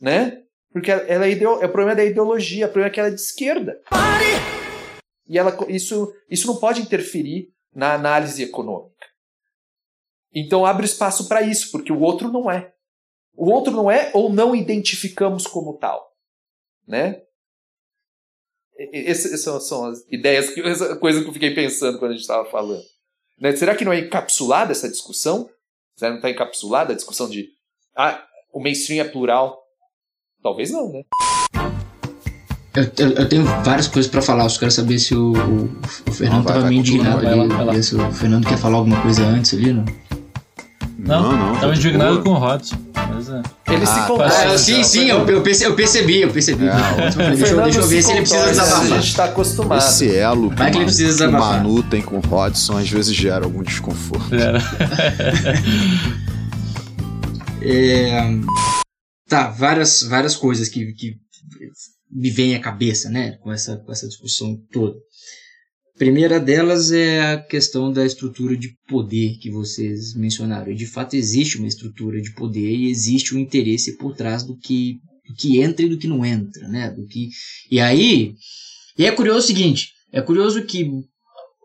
[0.00, 0.40] Né?
[0.72, 1.62] Porque ela é ideo...
[1.62, 3.80] é o problema da ideologia, o problema é que ela é de esquerda.
[3.88, 4.53] Pare!
[5.26, 9.06] E ela, isso, isso não pode interferir na análise econômica.
[10.32, 12.72] Então abre espaço para isso, porque o outro não é.
[13.36, 16.12] O outro não é ou não identificamos como tal.
[16.86, 17.22] Né?
[18.92, 22.84] Essas são as ideias, essa coisa que eu fiquei pensando quando a gente estava falando.
[23.38, 23.54] Né?
[23.56, 25.48] Será que não é encapsulada essa discussão?
[25.96, 27.48] Será que não está encapsulada a discussão de
[27.96, 29.60] ah, o mainstream é plural?
[30.42, 31.02] Talvez não, né?
[32.74, 34.44] Eu, eu, eu, tenho várias coisas para falar.
[34.44, 35.70] Eu só quero saber se o, o,
[36.08, 37.82] o Fernando estava meio indignado ali.
[37.82, 39.84] Se o Fernando quer falar alguma coisa antes ali, não?
[40.98, 42.76] Não, não, não tava indignado com o Rodson.
[43.14, 43.42] Mas é.
[43.68, 44.26] Ele ah, se controla.
[44.26, 46.66] Ah, sim, sim, eu, eu, percebi, eu percebi, eu percebi.
[46.66, 48.92] É, deixa, deixa eu ver se ele precisa desabafar.
[48.92, 49.78] A gente tá acostumado.
[49.78, 52.90] Esse elo que, Vai que ele precisa que o Manu tem com o Rodson às
[52.90, 54.30] vezes gera algum desconforto.
[54.30, 54.58] Gera.
[57.62, 58.34] é,
[59.28, 61.16] tá, várias, várias coisas que, que
[62.10, 64.96] me vêm à cabeça, né, com essa, com essa discussão toda
[65.96, 70.72] primeira delas é a questão da estrutura de poder que vocês mencionaram.
[70.72, 74.56] E de fato existe uma estrutura de poder e existe um interesse por trás do
[74.56, 74.98] que,
[75.28, 76.90] do que entra e do que não entra, né?
[76.90, 77.28] Do que
[77.70, 78.34] e aí
[78.98, 80.88] e é curioso o seguinte, é curioso que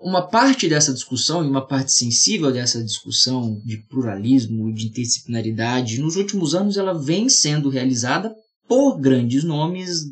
[0.01, 6.15] uma parte dessa discussão e uma parte sensível dessa discussão de pluralismo, de interdisciplinaridade, nos
[6.15, 8.33] últimos anos ela vem sendo realizada
[8.67, 10.05] por grandes nomes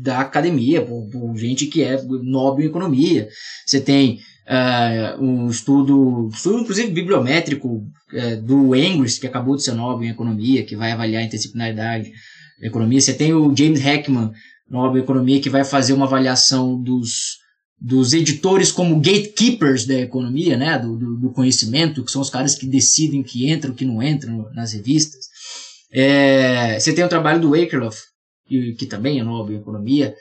[0.00, 3.28] da academia, por, por, gente que é nobre em economia.
[3.66, 9.72] Você tem uh, um estudo, estudo inclusive bibliométrico uh, do Engels, que acabou de ser
[9.72, 12.12] nobre em economia, que vai avaliar a interdisciplinaridade
[12.60, 13.00] da economia.
[13.00, 14.30] Você tem o James Heckman,
[14.70, 17.38] nobre em economia, que vai fazer uma avaliação dos,
[17.80, 22.54] dos editores como gatekeepers da economia, né, do, do, do conhecimento, que são os caras
[22.54, 25.26] que decidem o que entra, o que não entra nas revistas.
[25.90, 27.56] É, você tem o trabalho do
[28.48, 30.14] Que também é nobre em economia,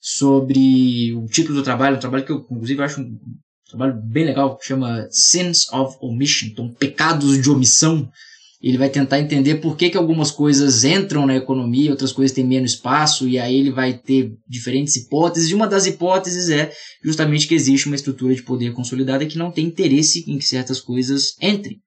[0.00, 3.18] sobre o título do trabalho, um trabalho que eu, inclusive, acho um
[3.68, 8.08] trabalho bem legal, que chama Sins of Omission, então pecados de omissão.
[8.62, 12.44] Ele vai tentar entender por que, que algumas coisas entram na economia, outras coisas têm
[12.44, 15.50] menos espaço, e aí ele vai ter diferentes hipóteses.
[15.50, 16.72] E uma das hipóteses é
[17.04, 20.80] justamente que existe uma estrutura de poder consolidada que não tem interesse em que certas
[20.80, 21.80] coisas entrem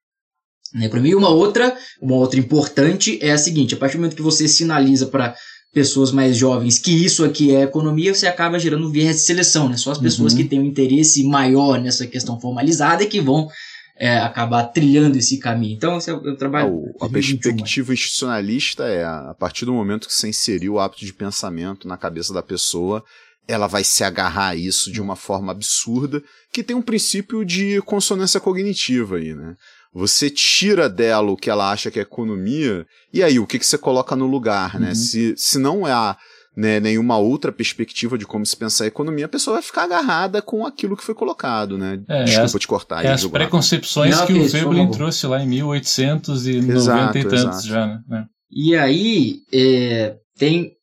[0.75, 1.11] economia.
[1.11, 4.47] E uma outra, uma outra importante é a seguinte: a partir do momento que você
[4.47, 5.35] sinaliza para
[5.73, 9.69] pessoas mais jovens que isso aqui é economia, você acaba gerando um viés de seleção,
[9.69, 9.77] né?
[9.77, 10.39] Só as pessoas Uhum.
[10.39, 13.47] que têm um interesse maior nessa questão formalizada é que vão
[14.01, 15.75] é, acabar trilhando esse caminho.
[15.75, 16.69] Então, esse é o, é trabalho.
[16.73, 21.05] O- a 2021, perspectiva institucionalista é a partir do momento que você inseriu o hábito
[21.05, 23.03] de pensamento na cabeça da pessoa,
[23.45, 27.81] ela vai se agarrar a isso de uma forma absurda, que tem um princípio de
[27.81, 29.55] consonância cognitiva aí, né?
[29.93, 33.65] Você tira dela o que ela acha que é economia, e aí o que, que
[33.65, 34.89] você coloca no lugar, né?
[34.89, 34.95] Uhum.
[34.95, 36.15] Se, se não há
[36.55, 40.41] né, nenhuma outra perspectiva de como se pensar a economia, a pessoa vai ficar agarrada
[40.41, 42.01] com aquilo que foi colocado, né?
[42.07, 43.03] É, Desculpa as- te cortar.
[43.03, 47.39] É aí, as preconcepções Não, que o Veblen trouxe lá em 1890 Exato, e tantos
[47.39, 47.67] exato.
[47.67, 48.01] já, né?
[48.11, 48.23] É.
[48.51, 50.73] E aí, é, tem.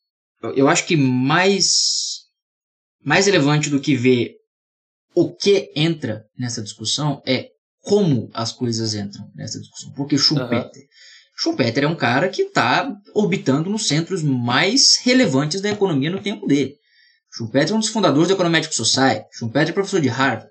[0.55, 1.67] Eu acho que mais,
[3.05, 4.35] mais relevante do que ver
[5.15, 7.49] o que entra nessa discussão é
[7.87, 9.93] como as coisas entram nessa discussão.
[9.93, 10.83] Porque Schumpeter.
[11.39, 16.47] Schumpeter é um cara que está orbitando nos centros mais relevantes da economia no tempo
[16.47, 16.75] dele.
[17.33, 19.27] Schumpeter é um dos fundadores do Econometric Society.
[19.33, 20.51] Schumpeter é professor de Harvard.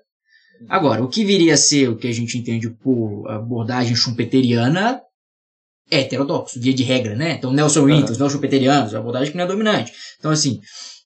[0.68, 5.02] Agora, o que viria a ser o que a gente entende por abordagem schumpeteriana
[5.90, 7.32] é heterodoxo, via de regra, né?
[7.32, 7.84] Então, Nelson.
[7.84, 9.92] Winters, os neoschumpeterianos, a abordagem que não é dominante.
[10.18, 10.60] Então, assim,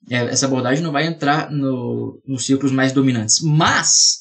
[0.09, 3.41] é, essa abordagem não vai entrar no, nos círculos mais dominantes.
[3.41, 4.21] Mas,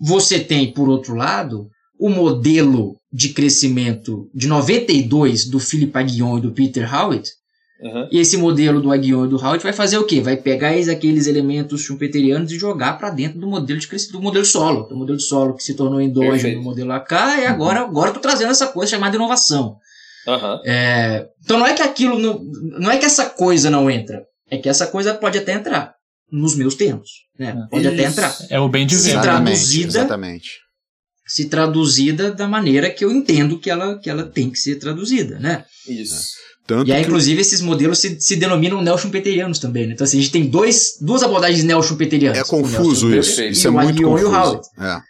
[0.00, 6.40] você tem, por outro lado, o modelo de crescimento de 92 do Philip Aguillon e
[6.40, 7.28] do Peter Howitt,
[7.84, 8.08] Aham.
[8.12, 10.20] e esse modelo do Aguillon e do Howitt vai fazer o quê?
[10.20, 14.22] Vai pegar es- aqueles elementos schumpeterianos e jogar para dentro do modelo de crescimento, do
[14.22, 17.80] modelo solo, do modelo de solo que se tornou endógeno no modelo AK, e agora
[17.80, 19.76] agora eu tô trazendo essa coisa chamada inovação.
[20.28, 20.60] Aham.
[20.64, 22.40] É, então não é que aquilo não,
[22.78, 25.94] não é que essa coisa não entra, é que essa coisa pode até entrar
[26.32, 27.08] nos meus termos,
[27.38, 27.66] né?
[27.70, 28.10] Pode até Isso.
[28.12, 28.36] entrar.
[28.50, 30.48] É o bem de Se Exatamente, traduzida- exatamente.
[31.26, 35.38] Se traduzida da maneira que eu entendo que ela, que ela tem que ser traduzida,
[35.38, 35.64] né?
[35.88, 36.28] Isso.
[36.66, 39.94] Tanto E aí, que- inclusive, esses modelos se, se denominam neo-schumpeterianos também, né?
[39.94, 42.38] Então, assim, a gente tem dois, duas abordagens neo-schumpeterianas.
[42.38, 43.42] É O confuso isso.
[43.42, 44.36] Isso é E o muito Aguillon e o confuso.
[44.36, 44.66] Howard.
[44.78, 45.00] É,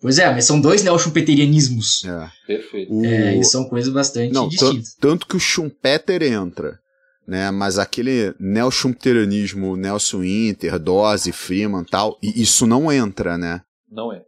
[0.00, 2.04] Pois é, mas são dois neo-schumpeterianismos.
[2.04, 2.28] é.
[2.46, 2.92] Perfeito.
[2.94, 4.94] O- É, e são coisas bastante Não, distintas.
[5.00, 6.78] tanto que o Schumpeter entra,
[7.26, 7.50] né?
[7.50, 13.60] Mas aquele neo-schumpeterianismo, Nelson Inter, Dose, Freeman tal, e isso não entra, né?
[13.90, 14.22] Não é.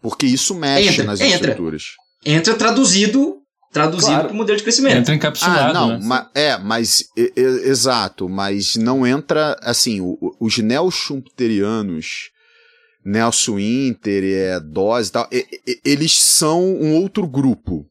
[0.00, 1.34] Porque isso mexe Entra, nas entra.
[1.36, 1.82] estruturas.
[2.24, 3.36] Entra traduzido,
[3.72, 4.24] traduzido Claro.
[4.28, 4.96] para o modelo de crescimento.
[4.96, 6.00] Entra encapsulado, Ah, não, né?
[6.02, 12.30] ma- é, mas e- e- exato, mas não entra assim, o- o- os neo-schumpeterianos,
[13.04, 17.86] Nelson Inter, é, Dose e tal, e- e- eles são um outro grupo.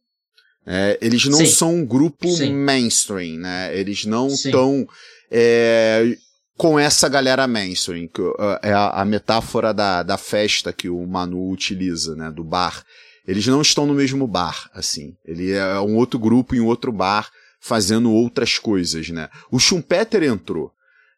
[0.66, 1.46] É, eles não Sim.
[1.46, 2.54] são um grupo Sim.
[2.54, 3.76] mainstream, né?
[3.78, 4.88] Eles não estão
[5.30, 6.16] é,
[6.56, 8.22] com essa galera mainstream, que
[8.62, 12.32] é a, a metáfora da, da festa que o Manu utiliza, né?
[12.32, 12.84] Do bar.
[13.28, 15.16] Eles não estão no mesmo bar, assim.
[15.26, 19.30] Ele é um outro grupo em outro bar fazendo outras coisas, né?
[19.52, 20.72] O Schumpeter entrou,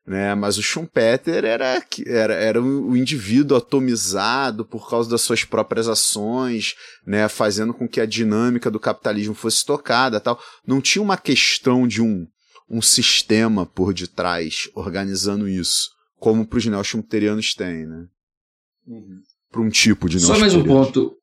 [0.05, 0.35] né?
[0.35, 6.75] Mas o Schumpeter era, era, era um indivíduo atomizado por causa das suas próprias ações,
[7.05, 7.27] né?
[7.29, 10.39] Fazendo com que a dinâmica do capitalismo fosse tocada tal.
[10.65, 12.27] Não tinha uma questão de um,
[12.69, 15.89] um sistema por detrás organizando isso,
[16.19, 18.05] como para os neo-schumpeterianos tem, né?
[18.85, 19.21] Uhum.
[19.51, 21.15] Para um tipo de Só mais um ponto.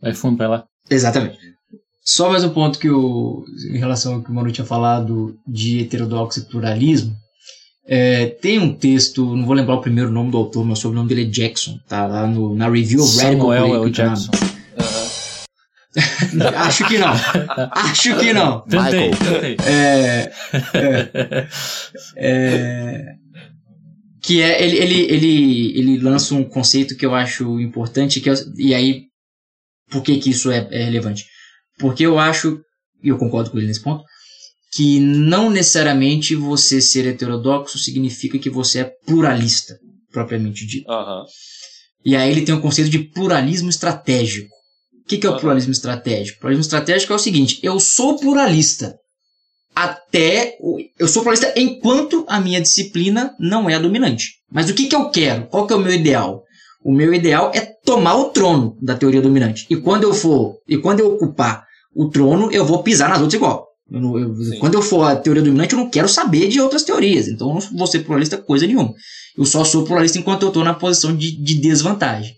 [0.00, 0.66] Vai fundo, vai lá.
[0.90, 1.38] Exatamente.
[2.00, 5.80] Só mais um ponto que o, em relação ao que o Manu tinha falado de
[5.80, 7.16] heterodoxo e pluralismo.
[7.88, 11.08] É, tem um texto, não vou lembrar o primeiro nome do autor, mas o sobrenome
[11.08, 14.30] dele é Jackson, tá lá no, na Review of Radical Samuel é o Jackson.
[16.56, 17.12] Acho que não.
[17.70, 18.60] Acho que não.
[18.62, 19.56] Tentei, tentei.
[19.66, 20.30] É,
[20.74, 21.48] é,
[22.16, 23.04] é,
[24.20, 28.34] que é ele, ele, ele, ele lança um conceito que eu acho importante que é,
[28.56, 29.04] e aí
[29.88, 31.24] por que que isso é, é relevante
[31.78, 32.60] porque eu acho
[33.02, 34.04] e eu concordo com ele nesse ponto
[34.76, 39.78] que não necessariamente você ser heterodoxo significa que você é pluralista
[40.12, 41.22] propriamente dito Aham.
[42.04, 44.54] e aí ele tem o conceito de pluralismo estratégico.
[45.04, 45.40] O que, que é o Aham.
[45.40, 46.36] pluralismo estratégico?
[46.38, 48.96] O pluralismo estratégico é o seguinte: eu sou pluralista
[49.74, 50.56] até.
[50.60, 54.34] o- Eu sou pluralista enquanto a minha disciplina não é a dominante.
[54.50, 55.46] Mas o que, que eu quero?
[55.46, 56.42] Qual que é o meu ideal?
[56.84, 59.66] O meu ideal é tomar o trono da teoria dominante.
[59.68, 61.64] E quando eu for, e quando eu ocupar
[61.94, 63.65] o trono, eu vou pisar nas outras igual.
[63.90, 66.82] Eu não, eu, quando eu for a teoria dominante, eu não quero saber de outras
[66.82, 67.28] teorias.
[67.28, 68.94] Então eu não vou ser pluralista coisa nenhuma.
[69.36, 72.34] Eu só sou pluralista enquanto eu estou na posição de, de desvantagem.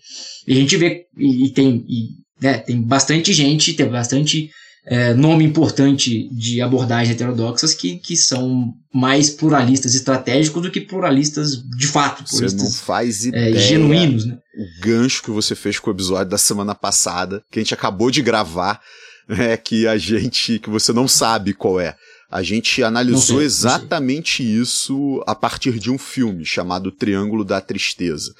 [0.47, 2.09] E a gente vê, e, e tem, e,
[2.41, 4.49] né, tem bastante gente, tem bastante
[4.85, 11.61] é, nome importante de abordagens heterodoxas que, que são mais pluralistas estratégicos do que pluralistas
[11.77, 12.23] de fato.
[12.27, 13.55] Você não faz é, ideia.
[13.55, 14.37] É, genuínos, né?
[14.57, 18.09] O gancho que você fez com o episódio da semana passada, que a gente acabou
[18.09, 18.81] de gravar,
[19.37, 20.59] é que a gente.
[20.59, 21.95] que você não sabe qual é.
[22.31, 28.33] A gente analisou sei, exatamente isso a partir de um filme chamado Triângulo da Tristeza.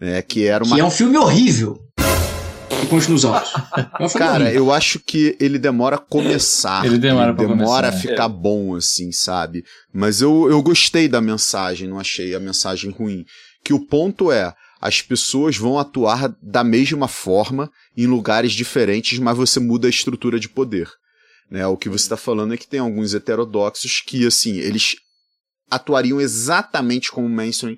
[0.00, 0.74] É, que era uma.
[0.74, 1.80] Que é um filme horrível
[2.82, 3.52] e continua os altos.
[4.14, 6.84] Cara, eu acho que ele demora a começar.
[6.84, 8.28] Ele demora, ele demora começar, a ficar é.
[8.28, 9.64] bom, assim, sabe?
[9.92, 13.24] Mas eu, eu gostei da mensagem, não achei a mensagem ruim.
[13.62, 19.36] Que o ponto é, as pessoas vão atuar da mesma forma em lugares diferentes, mas
[19.36, 20.90] você muda a estrutura de poder.
[21.50, 21.66] Né?
[21.66, 24.96] O que você está falando é que tem alguns heterodoxos que, assim, eles
[25.70, 27.76] atuariam exatamente como o mainstream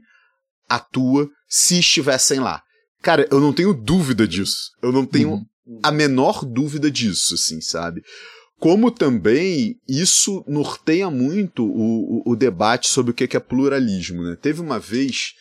[0.69, 2.63] atua se estivessem lá.
[3.03, 4.71] Cara, eu não tenho dúvida disso.
[4.81, 5.81] Eu não tenho uhum.
[5.83, 8.03] a menor dúvida disso, assim, sabe?
[8.59, 14.37] Como também isso norteia muito o, o, o debate sobre o que é pluralismo, né?
[14.41, 15.33] Teve uma vez,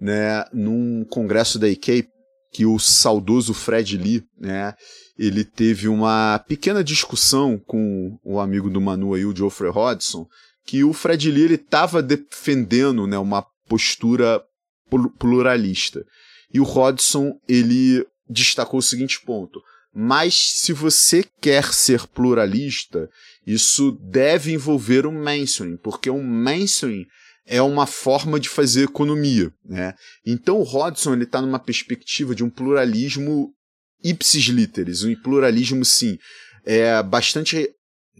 [0.00, 2.08] né, num congresso da IK,
[2.52, 4.74] que o saudoso Fred Lee, né,
[5.18, 10.26] ele teve uma pequena discussão com o amigo do Manu aí, o Geoffrey Hodgson,
[10.64, 14.42] que o Fred Lee ele estava defendendo, né, uma postura
[15.18, 16.04] pluralista.
[16.52, 19.60] E o Rodson, ele destacou o seguinte ponto.
[19.94, 23.08] Mas se você quer ser pluralista,
[23.46, 27.04] isso deve envolver um mainstream, porque um mainstream
[27.46, 29.94] é uma forma de fazer economia, né?
[30.24, 33.52] Então o Rodson está numa perspectiva de um pluralismo
[34.02, 36.18] ipsis literis, um pluralismo sim,
[36.64, 37.70] é bastante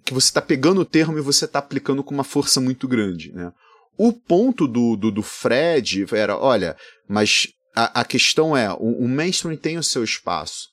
[0.04, 3.32] que você está pegando o termo e você está aplicando com uma força muito grande,
[3.32, 3.52] né?
[3.98, 6.76] O ponto do, do, do Fred era, olha,
[7.08, 10.68] mas a, a questão é, o, o mainstream tem o seu espaço.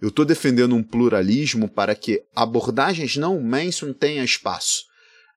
[0.00, 4.84] Eu estou defendendo um pluralismo para que abordagens não mainstream tenham espaço.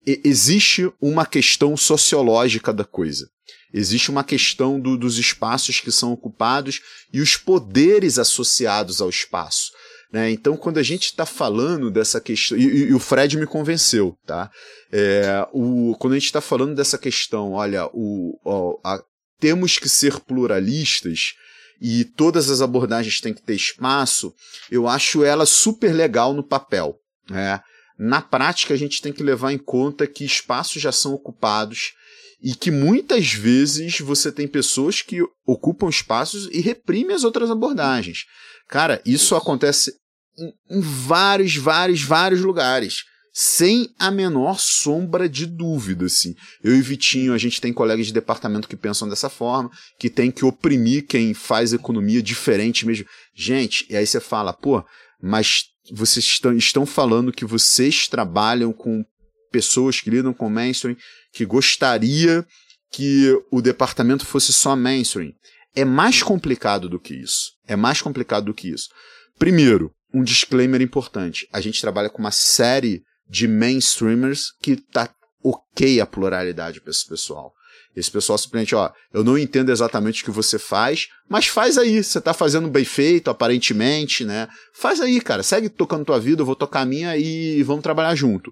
[0.05, 3.27] E, existe uma questão sociológica da coisa.
[3.73, 6.79] Existe uma questão do, dos espaços que são ocupados
[7.11, 9.71] e os poderes associados ao espaço.
[10.11, 10.29] Né?
[10.29, 14.51] Então, quando a gente está falando dessa questão, e, e, o Fred me convenceu, tá?
[14.91, 18.39] É, o, quando a gente está falando dessa questão, olha, o,
[18.85, 19.03] a,
[19.39, 21.33] temos que ser pluralistas
[21.81, 24.31] e todas as abordagens têm que ter espaço,
[24.69, 26.95] eu acho ela super legal no papel.
[27.27, 27.59] Né?
[27.97, 31.93] Na prática, a gente tem que levar em conta que espaços já são ocupados
[32.41, 38.25] e que muitas vezes você tem pessoas que ocupam espaços e reprimem as outras abordagens.
[38.67, 39.93] Cara, isso acontece
[40.37, 43.03] em, em vários, vários, vários lugares
[43.35, 46.35] sem a menor sombra de dúvida, assim.
[46.63, 50.29] Eu e Vitinho, a gente tem colegas de departamento que pensam dessa forma, que tem
[50.29, 53.07] que oprimir quem faz economia diferente mesmo.
[53.33, 54.85] Gente, e aí você fala, pô,
[55.19, 59.03] mas vocês estão, estão falando que vocês trabalham com
[59.51, 60.95] pessoas que lidam com mainstream,
[61.31, 62.45] que gostaria
[62.91, 65.33] que o departamento fosse só mainstream.
[65.75, 67.51] É mais complicado do que isso.
[67.67, 68.89] É mais complicado do que isso.
[69.37, 71.47] Primeiro, um disclaimer importante.
[71.51, 75.09] A gente trabalha com uma série de mainstreamers que tá
[75.43, 77.53] ok a pluralidade para esse pessoal.
[77.95, 82.03] Esse pessoal simplesmente, ó, eu não entendo exatamente o que você faz, mas faz aí,
[82.03, 84.47] você tá fazendo bem feito, aparentemente, né?
[84.73, 88.15] Faz aí, cara, segue tocando tua vida, eu vou tocar a minha e vamos trabalhar
[88.15, 88.51] junto.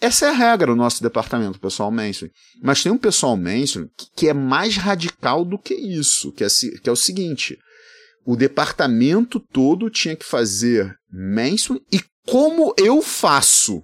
[0.00, 2.30] Essa é a regra no nosso departamento, pessoal mainstream.
[2.62, 6.48] Mas tem um pessoal mainstream que, que é mais radical do que isso, que é,
[6.82, 7.58] que é o seguinte:
[8.24, 13.82] o departamento todo tinha que fazer mainstream e como eu faço.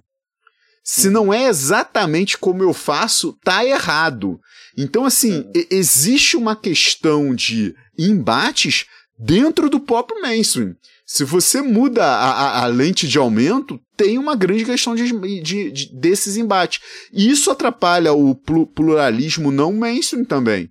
[0.83, 4.39] Se não é exatamente como eu faço, tá errado.
[4.77, 8.85] Então, assim, existe uma questão de embates
[9.17, 10.75] dentro do próprio mainstream.
[11.05, 15.11] Se você muda a, a, a, lente de aumento, tem uma grande questão de,
[15.41, 16.81] de, de, desses embates.
[17.13, 20.69] E isso atrapalha o pluralismo não mainstream também.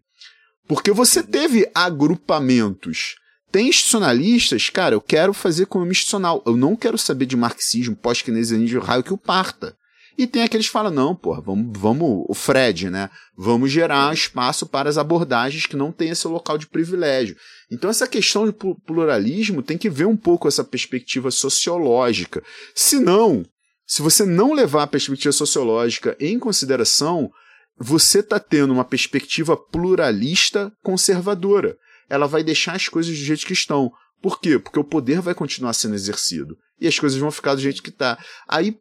[0.66, 3.14] Porque você teve agrupamentos.
[3.52, 6.42] Tem institucionalistas, cara, eu quero fazer economia institucional.
[6.44, 9.76] Eu não quero saber de marxismo, pós-keynesianismo, raio que o parta.
[10.16, 13.10] E tem aqueles que falam, não, pô, vamos, vamos, o Fred, né?
[13.36, 17.36] Vamos gerar espaço para as abordagens que não têm esse local de privilégio.
[17.70, 18.52] Então, essa questão de
[18.86, 22.42] pluralismo tem que ver um pouco essa perspectiva sociológica.
[22.74, 23.44] Se não,
[23.86, 27.30] se você não levar a perspectiva sociológica em consideração,
[27.76, 31.76] você está tendo uma perspectiva pluralista conservadora.
[32.08, 33.90] Ela vai deixar as coisas do jeito que estão.
[34.22, 34.58] Por quê?
[34.60, 36.56] Porque o poder vai continuar sendo exercido.
[36.80, 38.18] E as coisas vão ficar do jeito que está.
[38.48, 38.78] Aí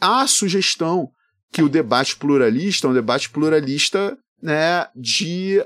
[0.00, 1.10] há a sugestão
[1.52, 5.64] que o debate pluralista é um debate pluralista né, de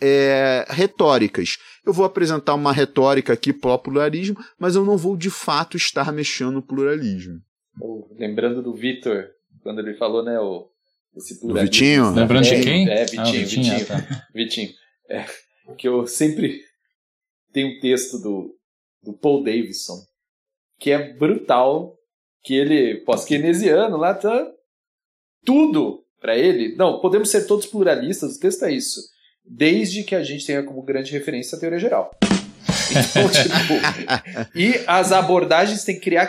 [0.00, 1.56] é, retóricas.
[1.84, 6.52] Eu vou apresentar uma retórica aqui pró-pluralismo, mas eu não vou de fato estar mexendo
[6.52, 7.40] no pluralismo.
[8.18, 9.28] Lembrando do Vitor,
[9.62, 10.68] quando ele falou, né, o,
[11.16, 11.72] esse Do pluralismo.
[11.72, 12.10] Vitinho?
[12.14, 12.88] Lembrando de É, quem?
[12.88, 13.82] É, Ah, Vitinho, o Vitinho, Vitinho.
[13.82, 14.26] ah, tá.
[14.34, 14.70] Vitinho.
[15.08, 15.26] É,
[15.76, 16.60] que eu sempre
[17.52, 18.54] tenho um texto do,
[19.02, 19.96] do Paul Davidson
[20.78, 21.94] que é brutal,
[22.42, 24.50] que ele, pós-keynesiano lá, tá
[25.44, 26.74] tudo para ele.
[26.76, 29.00] Não, podemos ser todos pluralistas, o texto é isso.
[29.44, 32.10] Desde que a gente tenha como grande referência a teoria geral.
[32.90, 36.28] Então, tipo, e as abordagens têm que criar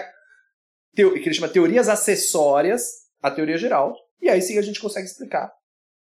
[0.93, 2.83] teo, que ele chama teorias acessórias
[3.19, 3.95] à teoria geral.
[4.21, 5.51] E aí sim a gente consegue explicar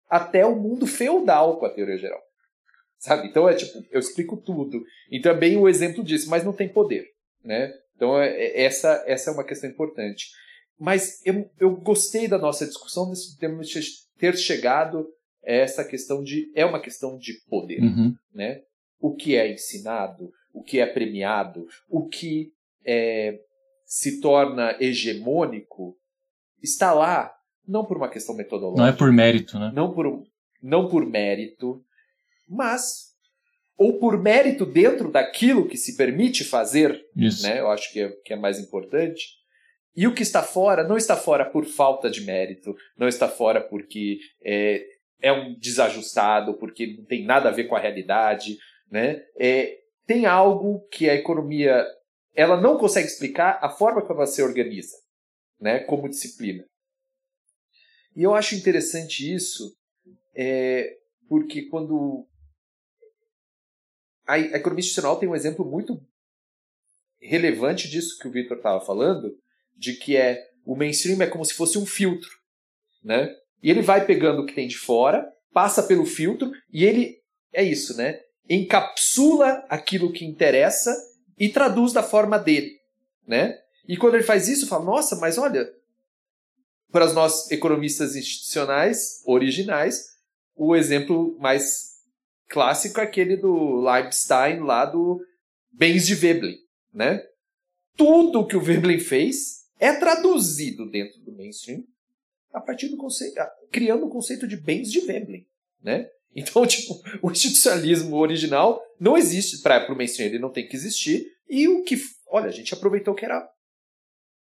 [0.09, 2.19] até o mundo feudal com a teoria geral.
[2.97, 3.27] Sabe?
[3.27, 4.83] Então é tipo, eu explico tudo.
[5.11, 7.05] E também o exemplo disso, mas não tem poder,
[7.43, 7.71] né?
[7.97, 10.27] Então é, é- essa, essa é uma questão importante.
[10.79, 13.81] Mas eu, eu gostei da nossa discussão de termos che-
[14.17, 15.07] ter chegado
[15.45, 18.13] a essa questão de é uma questão de poder, Uhum.
[18.33, 18.61] né?
[18.99, 22.51] O que é ensinado, o que é premiado, o que
[22.85, 23.39] é,
[23.85, 25.97] se torna hegemônico
[26.61, 27.33] está lá
[27.67, 29.71] não por uma questão metodológica, Não é por mérito, né?
[29.73, 30.23] não por,
[30.61, 31.83] não por mérito,
[32.47, 33.06] mas
[33.77, 37.43] ou por mérito dentro daquilo que se permite fazer, Isso.
[37.43, 37.59] né?
[37.59, 39.37] Eu acho que é, que é mais importante.
[39.95, 43.61] E o que está fora não está fora por falta de mérito, não está fora
[43.61, 44.83] porque é,
[45.21, 48.57] é um desajustado, porque não tem nada a ver com a realidade,
[48.91, 49.23] né?
[49.39, 51.85] É, tem algo que a economia
[52.33, 54.95] ela não consegue explicar a forma como ela se organiza,
[55.59, 55.79] né?
[55.79, 56.63] Como disciplina.
[58.15, 59.75] E eu acho interessante isso,
[60.35, 60.95] é,
[61.27, 62.27] porque quando
[64.27, 65.99] a, economia institucional tem um exemplo muito
[67.19, 69.37] relevante disso que o Victor estava falando,
[69.75, 72.29] de que é o mainstream é como se fosse um filtro,
[73.03, 73.33] né?
[73.63, 77.21] E ele vai pegando o que tem de fora, passa pelo filtro e ele
[77.53, 78.19] é isso, né?
[78.49, 80.95] Encapsula aquilo que interessa
[81.37, 82.77] e traduz da forma dele,
[83.25, 83.57] né?
[83.87, 85.73] E quando ele faz isso, fala: "Nossa, mas olha,
[86.91, 90.17] para nós economistas institucionais originais,
[90.55, 91.96] o exemplo mais
[92.47, 95.19] clássico é aquele do Leibstein lá do
[95.71, 96.57] Bens de Veblen,
[96.93, 97.23] né?
[97.95, 101.83] Tudo que o Veblen fez é traduzido dentro do mainstream
[102.51, 103.35] a partir do conceito,
[103.71, 105.45] criando o conceito de bens de Veblen,
[105.81, 106.09] né?
[106.35, 111.25] Então, tipo, o institucionalismo original não existe para o mainstream, ele não tem que existir.
[111.49, 111.95] E o que,
[112.27, 113.47] olha, a gente aproveitou que era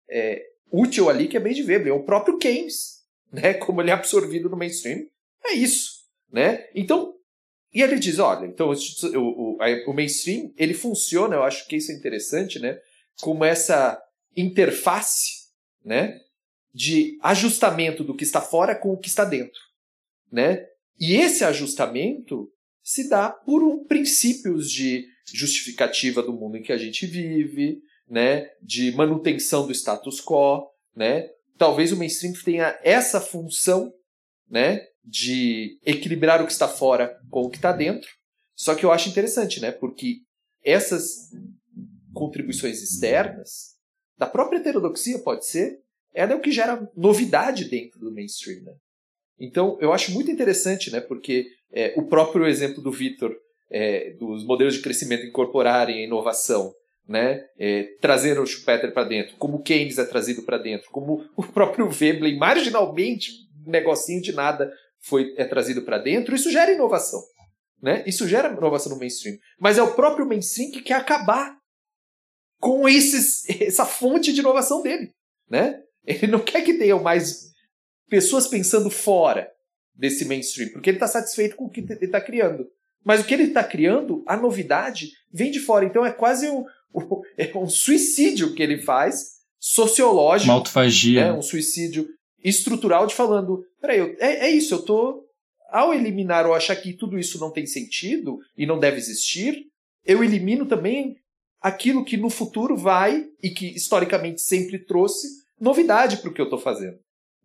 [0.10, 3.54] é, útil ali, que é bem de Veblen, é o próprio Keynes, né?
[3.54, 5.08] Como ele é absorvido no mainstream,
[5.46, 6.68] é isso, né?
[6.76, 7.16] Então,
[7.74, 9.58] e ele diz, olha, então o, o,
[9.88, 12.78] o mainstream, ele funciona, eu acho que isso é interessante, né?
[13.22, 14.02] Como essa
[14.36, 15.48] interface,
[15.84, 16.20] né?
[16.74, 19.60] De ajustamento do que está fora com o que está dentro,
[20.32, 20.66] né?
[21.00, 22.52] E esse ajustamento
[22.84, 28.50] se dá por um, princípios de justificativa do mundo em que a gente vive, né?
[28.62, 31.30] De manutenção do status quo, né?
[31.58, 33.94] Talvez o mainstream tenha essa função,
[34.52, 34.82] né?
[35.04, 38.10] De equilibrar o que está fora com o que está dentro.
[38.56, 39.72] Só que eu acho interessante, né?
[39.72, 40.18] Porque
[40.64, 41.32] essas
[42.14, 43.72] contribuições externas,
[44.18, 45.80] da própria heterodoxia pode ser,
[46.14, 48.74] ela é o que gera novidade dentro do mainstream, né?
[49.40, 51.02] Então, eu acho muito interessante, né?
[51.02, 53.36] Porque é, o próprio exemplo do Vitor,
[53.72, 56.72] é, dos modelos de crescimento incorporarem a inovação,
[57.08, 57.44] né?
[57.58, 61.42] É, trazer o Schumpeter para dentro, como o Keynes é trazido para dentro, como o
[61.42, 63.32] próprio Veblen, marginalmente,
[63.66, 67.22] negocinho de nada, foi é trazido para dentro, isso gera inovação.
[67.82, 68.04] Né?
[68.06, 69.38] Isso gera inovação no mainstream.
[69.60, 71.58] Mas é o próprio mainstream que quer acabar
[72.60, 75.12] com esses, essa fonte de inovação dele.
[75.50, 75.80] Né?
[76.06, 77.52] Ele não quer que tenham mais
[78.10, 79.50] pessoas pensando fora
[79.96, 82.68] desse mainstream, porque ele está satisfeito com o que ele está criando.
[83.04, 85.84] Mas o que ele está criando, a novidade, vem de fora.
[85.86, 91.26] Então é quase um, um- é um suicídio que ele faz, sociológico Uma autofagia.
[91.26, 92.08] né, um suicídio
[92.44, 95.24] estrutural de falando, peraí, é, é isso, eu tô
[95.70, 99.66] ao eliminar ou achar que tudo isso não tem sentido e não deve existir,
[100.06, 101.16] eu elimino também
[101.62, 105.28] aquilo que no futuro vai e que historicamente sempre trouxe
[105.60, 106.98] novidade para o que eu estou fazendo,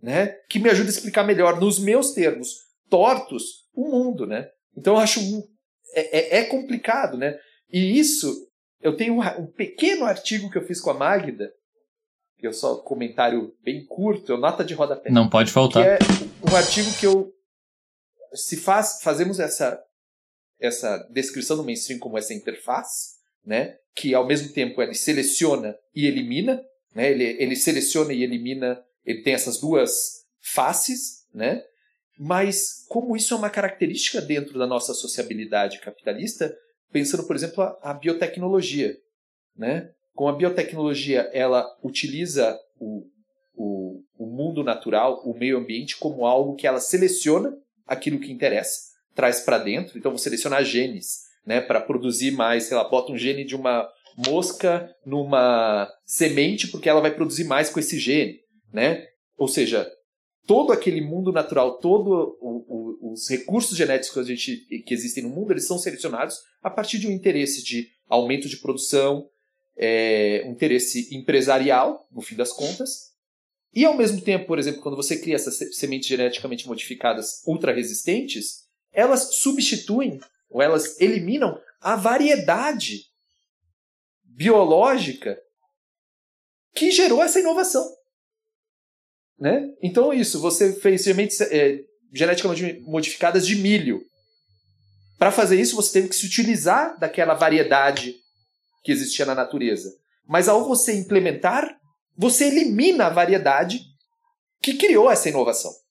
[0.03, 0.29] né?
[0.49, 2.49] Que me ajuda a explicar melhor nos meus termos
[2.89, 4.49] tortos o mundo, né?
[4.77, 5.21] Então eu acho
[5.95, 7.39] é, é- é complicado, né?
[7.71, 8.35] E isso
[8.81, 11.53] eu tenho um, um pequeno artigo que eu fiz com a Magda
[12.39, 15.11] que é só um comentário bem curto, é nota de rodapé.
[15.11, 15.85] Não pode Que faltar.
[15.87, 15.99] é
[16.51, 17.33] um artigo que eu
[18.35, 19.83] se faz, fazemos essa
[20.59, 23.77] essa descrição do mainstream como essa interface, né?
[23.95, 26.63] Que ao mesmo tempo ele seleciona e elimina,
[26.95, 27.11] né?
[27.11, 30.25] Ele, ele seleciona e elimina, ele tem essas duas
[30.55, 31.63] faces, né?
[32.19, 36.55] Mas como isso é uma característica dentro da nossa sociabilidade capitalista,
[36.91, 38.97] pensando, por exemplo, a, a biotecnologia,
[39.55, 39.91] né?
[40.17, 43.07] Com a biotecnologia, ela utiliza o,
[43.55, 47.55] o, o mundo natural, o meio ambiente, como algo que ela seleciona
[47.87, 48.81] aquilo que interessa,
[49.15, 49.99] traz para dentro.
[49.99, 53.87] Então, vou selecionar genes, né, para produzir mais, sei lá, bota um gene de uma
[54.27, 58.39] mosca numa semente porque ela vai produzir mais com esse gene,
[58.73, 59.05] né?
[59.37, 59.87] Ou seja,
[60.47, 62.33] todo aquele mundo natural, todos
[63.03, 64.57] os recursos genéticos que, a gente,
[64.87, 68.57] que existem no mundo, eles são selecionados a partir de um interesse de aumento de
[68.57, 69.29] produção,
[69.77, 73.15] é, um interesse empresarial, no fim das contas,
[73.75, 78.65] e ao mesmo tempo, por exemplo, quando você cria essas sementes geneticamente modificadas ultra resistentes,
[78.91, 80.19] elas substituem
[80.49, 83.03] ou elas eliminam a variedade
[84.25, 85.39] biológica
[86.75, 87.87] que gerou essa inovação.
[89.39, 89.69] Né?
[89.83, 91.81] Então, isso, você fez sementes é,
[92.15, 94.01] geneticamente modificadas de milho.
[95.19, 98.17] Para fazer isso, você teve que se utilizar daquela variedade
[98.87, 99.93] que existia na natureza.
[100.25, 101.77] Mas ao você implementar,
[102.17, 103.81] você elimina a variedade
[104.63, 105.73] que criou essa inovação.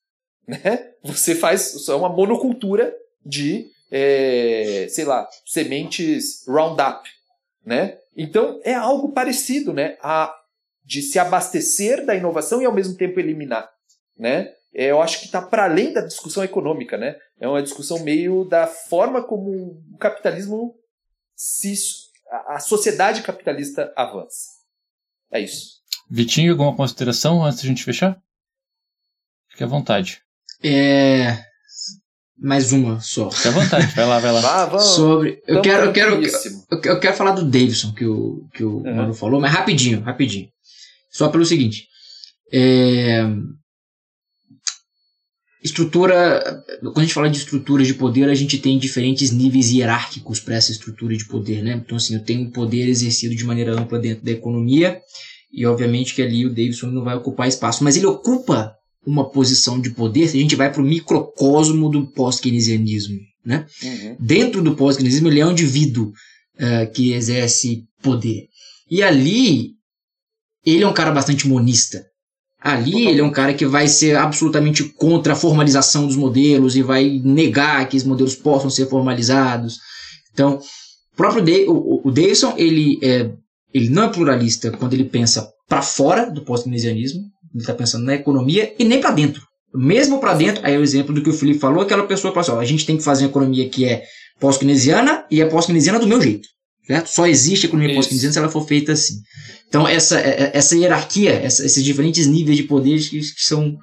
[0.47, 0.91] Né?
[1.03, 7.09] Você faz é uma monocultura de, é, sei lá, sementes Roundup.
[7.65, 7.97] Né?
[8.15, 9.97] Então é algo parecido, né?
[10.03, 10.31] A,
[10.83, 13.67] de se abastecer da inovação e ao mesmo tempo eliminar,
[14.15, 14.53] né?
[14.71, 17.15] É, eu acho que está para além da discussão econômica, né?
[17.39, 20.75] É uma discussão meio da forma como o capitalismo
[21.35, 21.73] se
[22.47, 24.49] a, a sociedade capitalista avança.
[25.31, 25.75] É isso.
[26.09, 28.19] Vitinho, alguma consideração antes de a gente fechar?
[29.49, 30.21] Fique à vontade.
[30.63, 31.37] É,
[32.37, 33.31] mais uma só.
[33.31, 34.41] Fique à vontade, vai lá, vai lá.
[34.67, 34.79] Vá.
[34.79, 35.41] Sobre.
[35.47, 38.95] Eu quero, eu, quero, eu, eu quero falar do Davidson, que o, que o Uhum.
[38.95, 40.49] Mano falou, mas rapidinho, rapidinho.
[41.09, 41.87] Só pelo seguinte.
[42.51, 43.23] É,
[45.65, 46.63] Estrutura.
[46.79, 50.53] Quando a gente fala de estruturas de poder, a gente tem diferentes níveis hierárquicos para
[50.53, 51.81] essa estrutura de poder, né?
[51.83, 55.01] Então, assim, eu tenho poder exercido de maneira ampla dentro da economia,
[55.51, 59.81] e obviamente que ali o Davidson não vai ocupar espaço, mas ele ocupa uma posição
[59.81, 63.65] de poder se a gente vai para o microcosmo do pós-keynesianismo, né?
[63.83, 64.15] Uhum.
[64.19, 66.11] dentro do pós-keynesianismo ele é um indivíduo
[66.59, 68.47] eh, que exerce poder.
[68.89, 69.71] E ali
[70.63, 72.05] ele é um cara bastante monista.
[72.65, 76.81] Ali ele é um cara que vai ser absolutamente contra a formalização dos modelos e
[76.81, 79.77] vai negar que os modelos possam ser formalizados.
[80.33, 80.55] Então,
[81.13, 83.29] o próprio Da- o, o Davidson, ele, é,
[83.71, 87.21] ele não é pluralista quando ele pensa para fora do pós-keynesianismo,
[87.53, 89.43] ele está pensando na economia e nem para dentro.
[89.71, 92.35] Mesmo para dentro, aí é o exemplo do que o Felipe falou, aquela pessoa que
[92.35, 94.01] fala assim, ó, a gente tem que fazer uma economia que é
[94.39, 96.47] pós-keynesiana e é pós-keynesiana do meu jeito.
[96.87, 97.07] Certo?
[97.07, 97.97] Só existe economia Isso.
[97.97, 99.15] pós-keynesiana se ela for feita assim.
[99.67, 103.75] Então, essa, é- essa hierarquia, essa- esses diferentes níveis de poderes que, que são,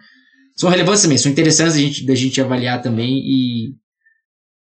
[0.56, 3.74] são relevantes também, são interessantes da gente, da gente avaliar também e,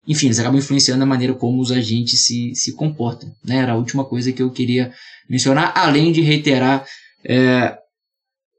[0.09, 3.31] enfim, eles acabam influenciando a maneira como os agentes se, se comportam.
[3.45, 3.57] Né?
[3.59, 4.91] Era a última coisa que eu queria
[5.29, 6.87] mencionar, além de reiterar
[7.25, 7.77] é,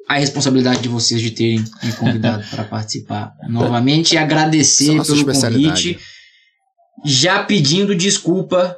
[0.07, 5.03] a responsabilidade de vocês de terem me convidado para participar novamente e é agradecer a
[5.03, 5.97] pelo convite,
[7.03, 8.77] já pedindo desculpa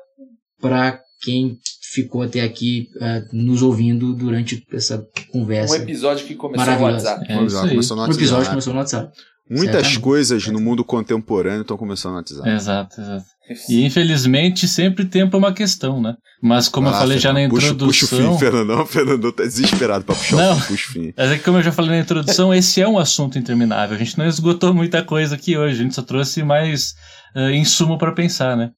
[0.63, 1.57] para quem
[1.93, 4.97] ficou até aqui eh, nos ouvindo durante essa
[5.33, 5.75] Um conversa.
[5.77, 7.05] episódio que começou no Maravilhoso.
[7.05, 7.25] WhatsApp.
[7.31, 8.49] É isso começou no Um episódio WhatsApp.
[8.49, 9.11] começou no WhatsApp.
[9.49, 9.99] Muitas Certamente.
[9.99, 12.49] coisas no mundo contemporâneo estão começando no WhatsApp.
[12.49, 13.25] Exato, exato.
[13.69, 16.15] E infelizmente sempre tempo é uma questão, né?
[16.41, 17.51] Mas como Vai eu falei já na Fernando.
[17.51, 18.07] Puxa- introdução.
[18.09, 18.85] Puxa, o fim, Fernandão.
[18.87, 20.53] Fernandão tá desesperado pra puxar Não.
[20.53, 20.67] o fim.
[20.73, 21.13] Puxa o fim.
[21.15, 23.95] Mas é que como eu já falei na introdução, esse é um assunto interminável.
[23.95, 26.93] A gente não esgotou muita coisa aqui hoje, a gente só trouxe mais
[27.35, 28.71] ah, insumo para pensar, né?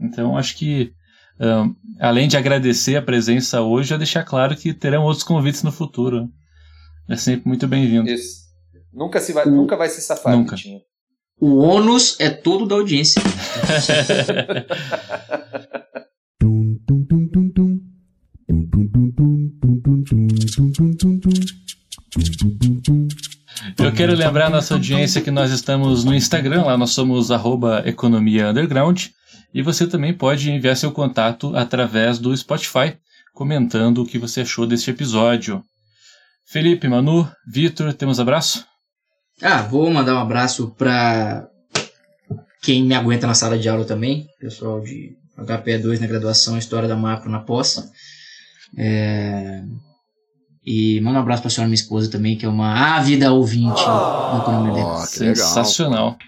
[0.00, 0.90] Então acho que,
[2.00, 6.22] Além de agradecer a presença hoje, eu deixar claro que terão outros convites no futuro.
[6.22, 6.28] Né?
[7.10, 8.08] É sempre muito bem-vindo.
[8.92, 10.56] Nunca, se vai, nunca vai se safar, nunca.
[11.40, 13.20] O ônus é todo da audiência.
[23.78, 27.82] Eu quero lembrar a nossa audiência que nós estamos no Instagram, lá nós somos arroba
[27.86, 29.06] economia underground
[29.54, 32.96] e você também pode enviar seu contato através do Spotify,
[33.32, 35.62] comentando o que você achou deste episódio.
[36.44, 38.66] Felipe, Manu, Vitor, temos abraço?
[39.40, 41.48] Ah, vou mandar um abraço para
[42.62, 46.96] quem me aguenta na sala de aula também, pessoal de HPE2 na graduação, História da
[46.96, 47.82] Macro na pós.
[48.76, 49.62] É,
[50.64, 53.84] E manda um abraço para a senhora, minha esposa também, que é uma ávida ouvinte
[53.84, 55.06] do Economia que legal.
[55.06, 56.18] Sensacional.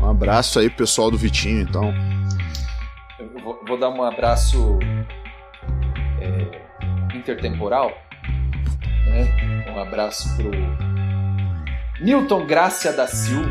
[0.00, 1.92] Um abraço aí pro pessoal do Vitinho, então.
[3.52, 4.78] Vou, vou dar um abraço
[6.20, 7.92] é, intertemporal
[9.06, 9.66] Né?
[9.74, 10.50] Um abraço pro
[12.00, 13.48] Newton Grácia da Silva,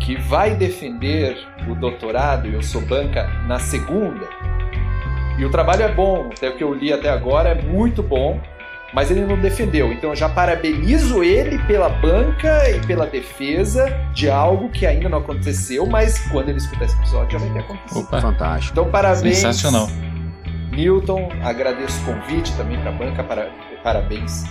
[0.00, 1.38] que vai defender
[1.68, 4.28] o doutorado, eu sou banca, na segunda.
[5.38, 8.40] E o trabalho é bom, até o que eu li até agora é muito bom,
[8.94, 9.92] mas ele não defendeu.
[9.92, 15.18] Então eu já parabenizo ele pela banca e pela defesa de algo que ainda não
[15.18, 18.00] aconteceu, mas quando ele escutar esse episódio já vai ter acontecido.
[18.00, 18.72] Opa, Fantástico.
[18.72, 19.36] Então parabéns.
[19.36, 19.88] sensacional.
[20.72, 23.50] Newton, agradeço o convite também para a banca, para,
[23.82, 24.44] parabéns.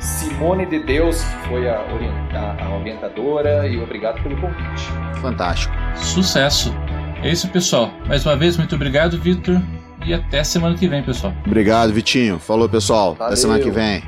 [0.00, 4.84] Simone de Deus, que foi a, orienta- a orientadora, e obrigado pelo convite.
[5.20, 5.74] Fantástico.
[5.96, 6.74] Sucesso.
[7.22, 7.90] É isso, pessoal.
[8.06, 9.60] Mais uma vez, muito obrigado, Vitor.
[10.06, 11.32] E até semana que vem, pessoal.
[11.46, 12.38] Obrigado, Vitinho.
[12.38, 13.10] Falou, pessoal.
[13.12, 13.36] Até Valeu.
[13.36, 14.02] semana que vem.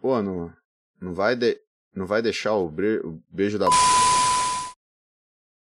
[0.00, 0.52] Pô, não,
[1.00, 1.56] não, vai de,
[1.94, 3.66] não vai deixar o, bre- o beijo da.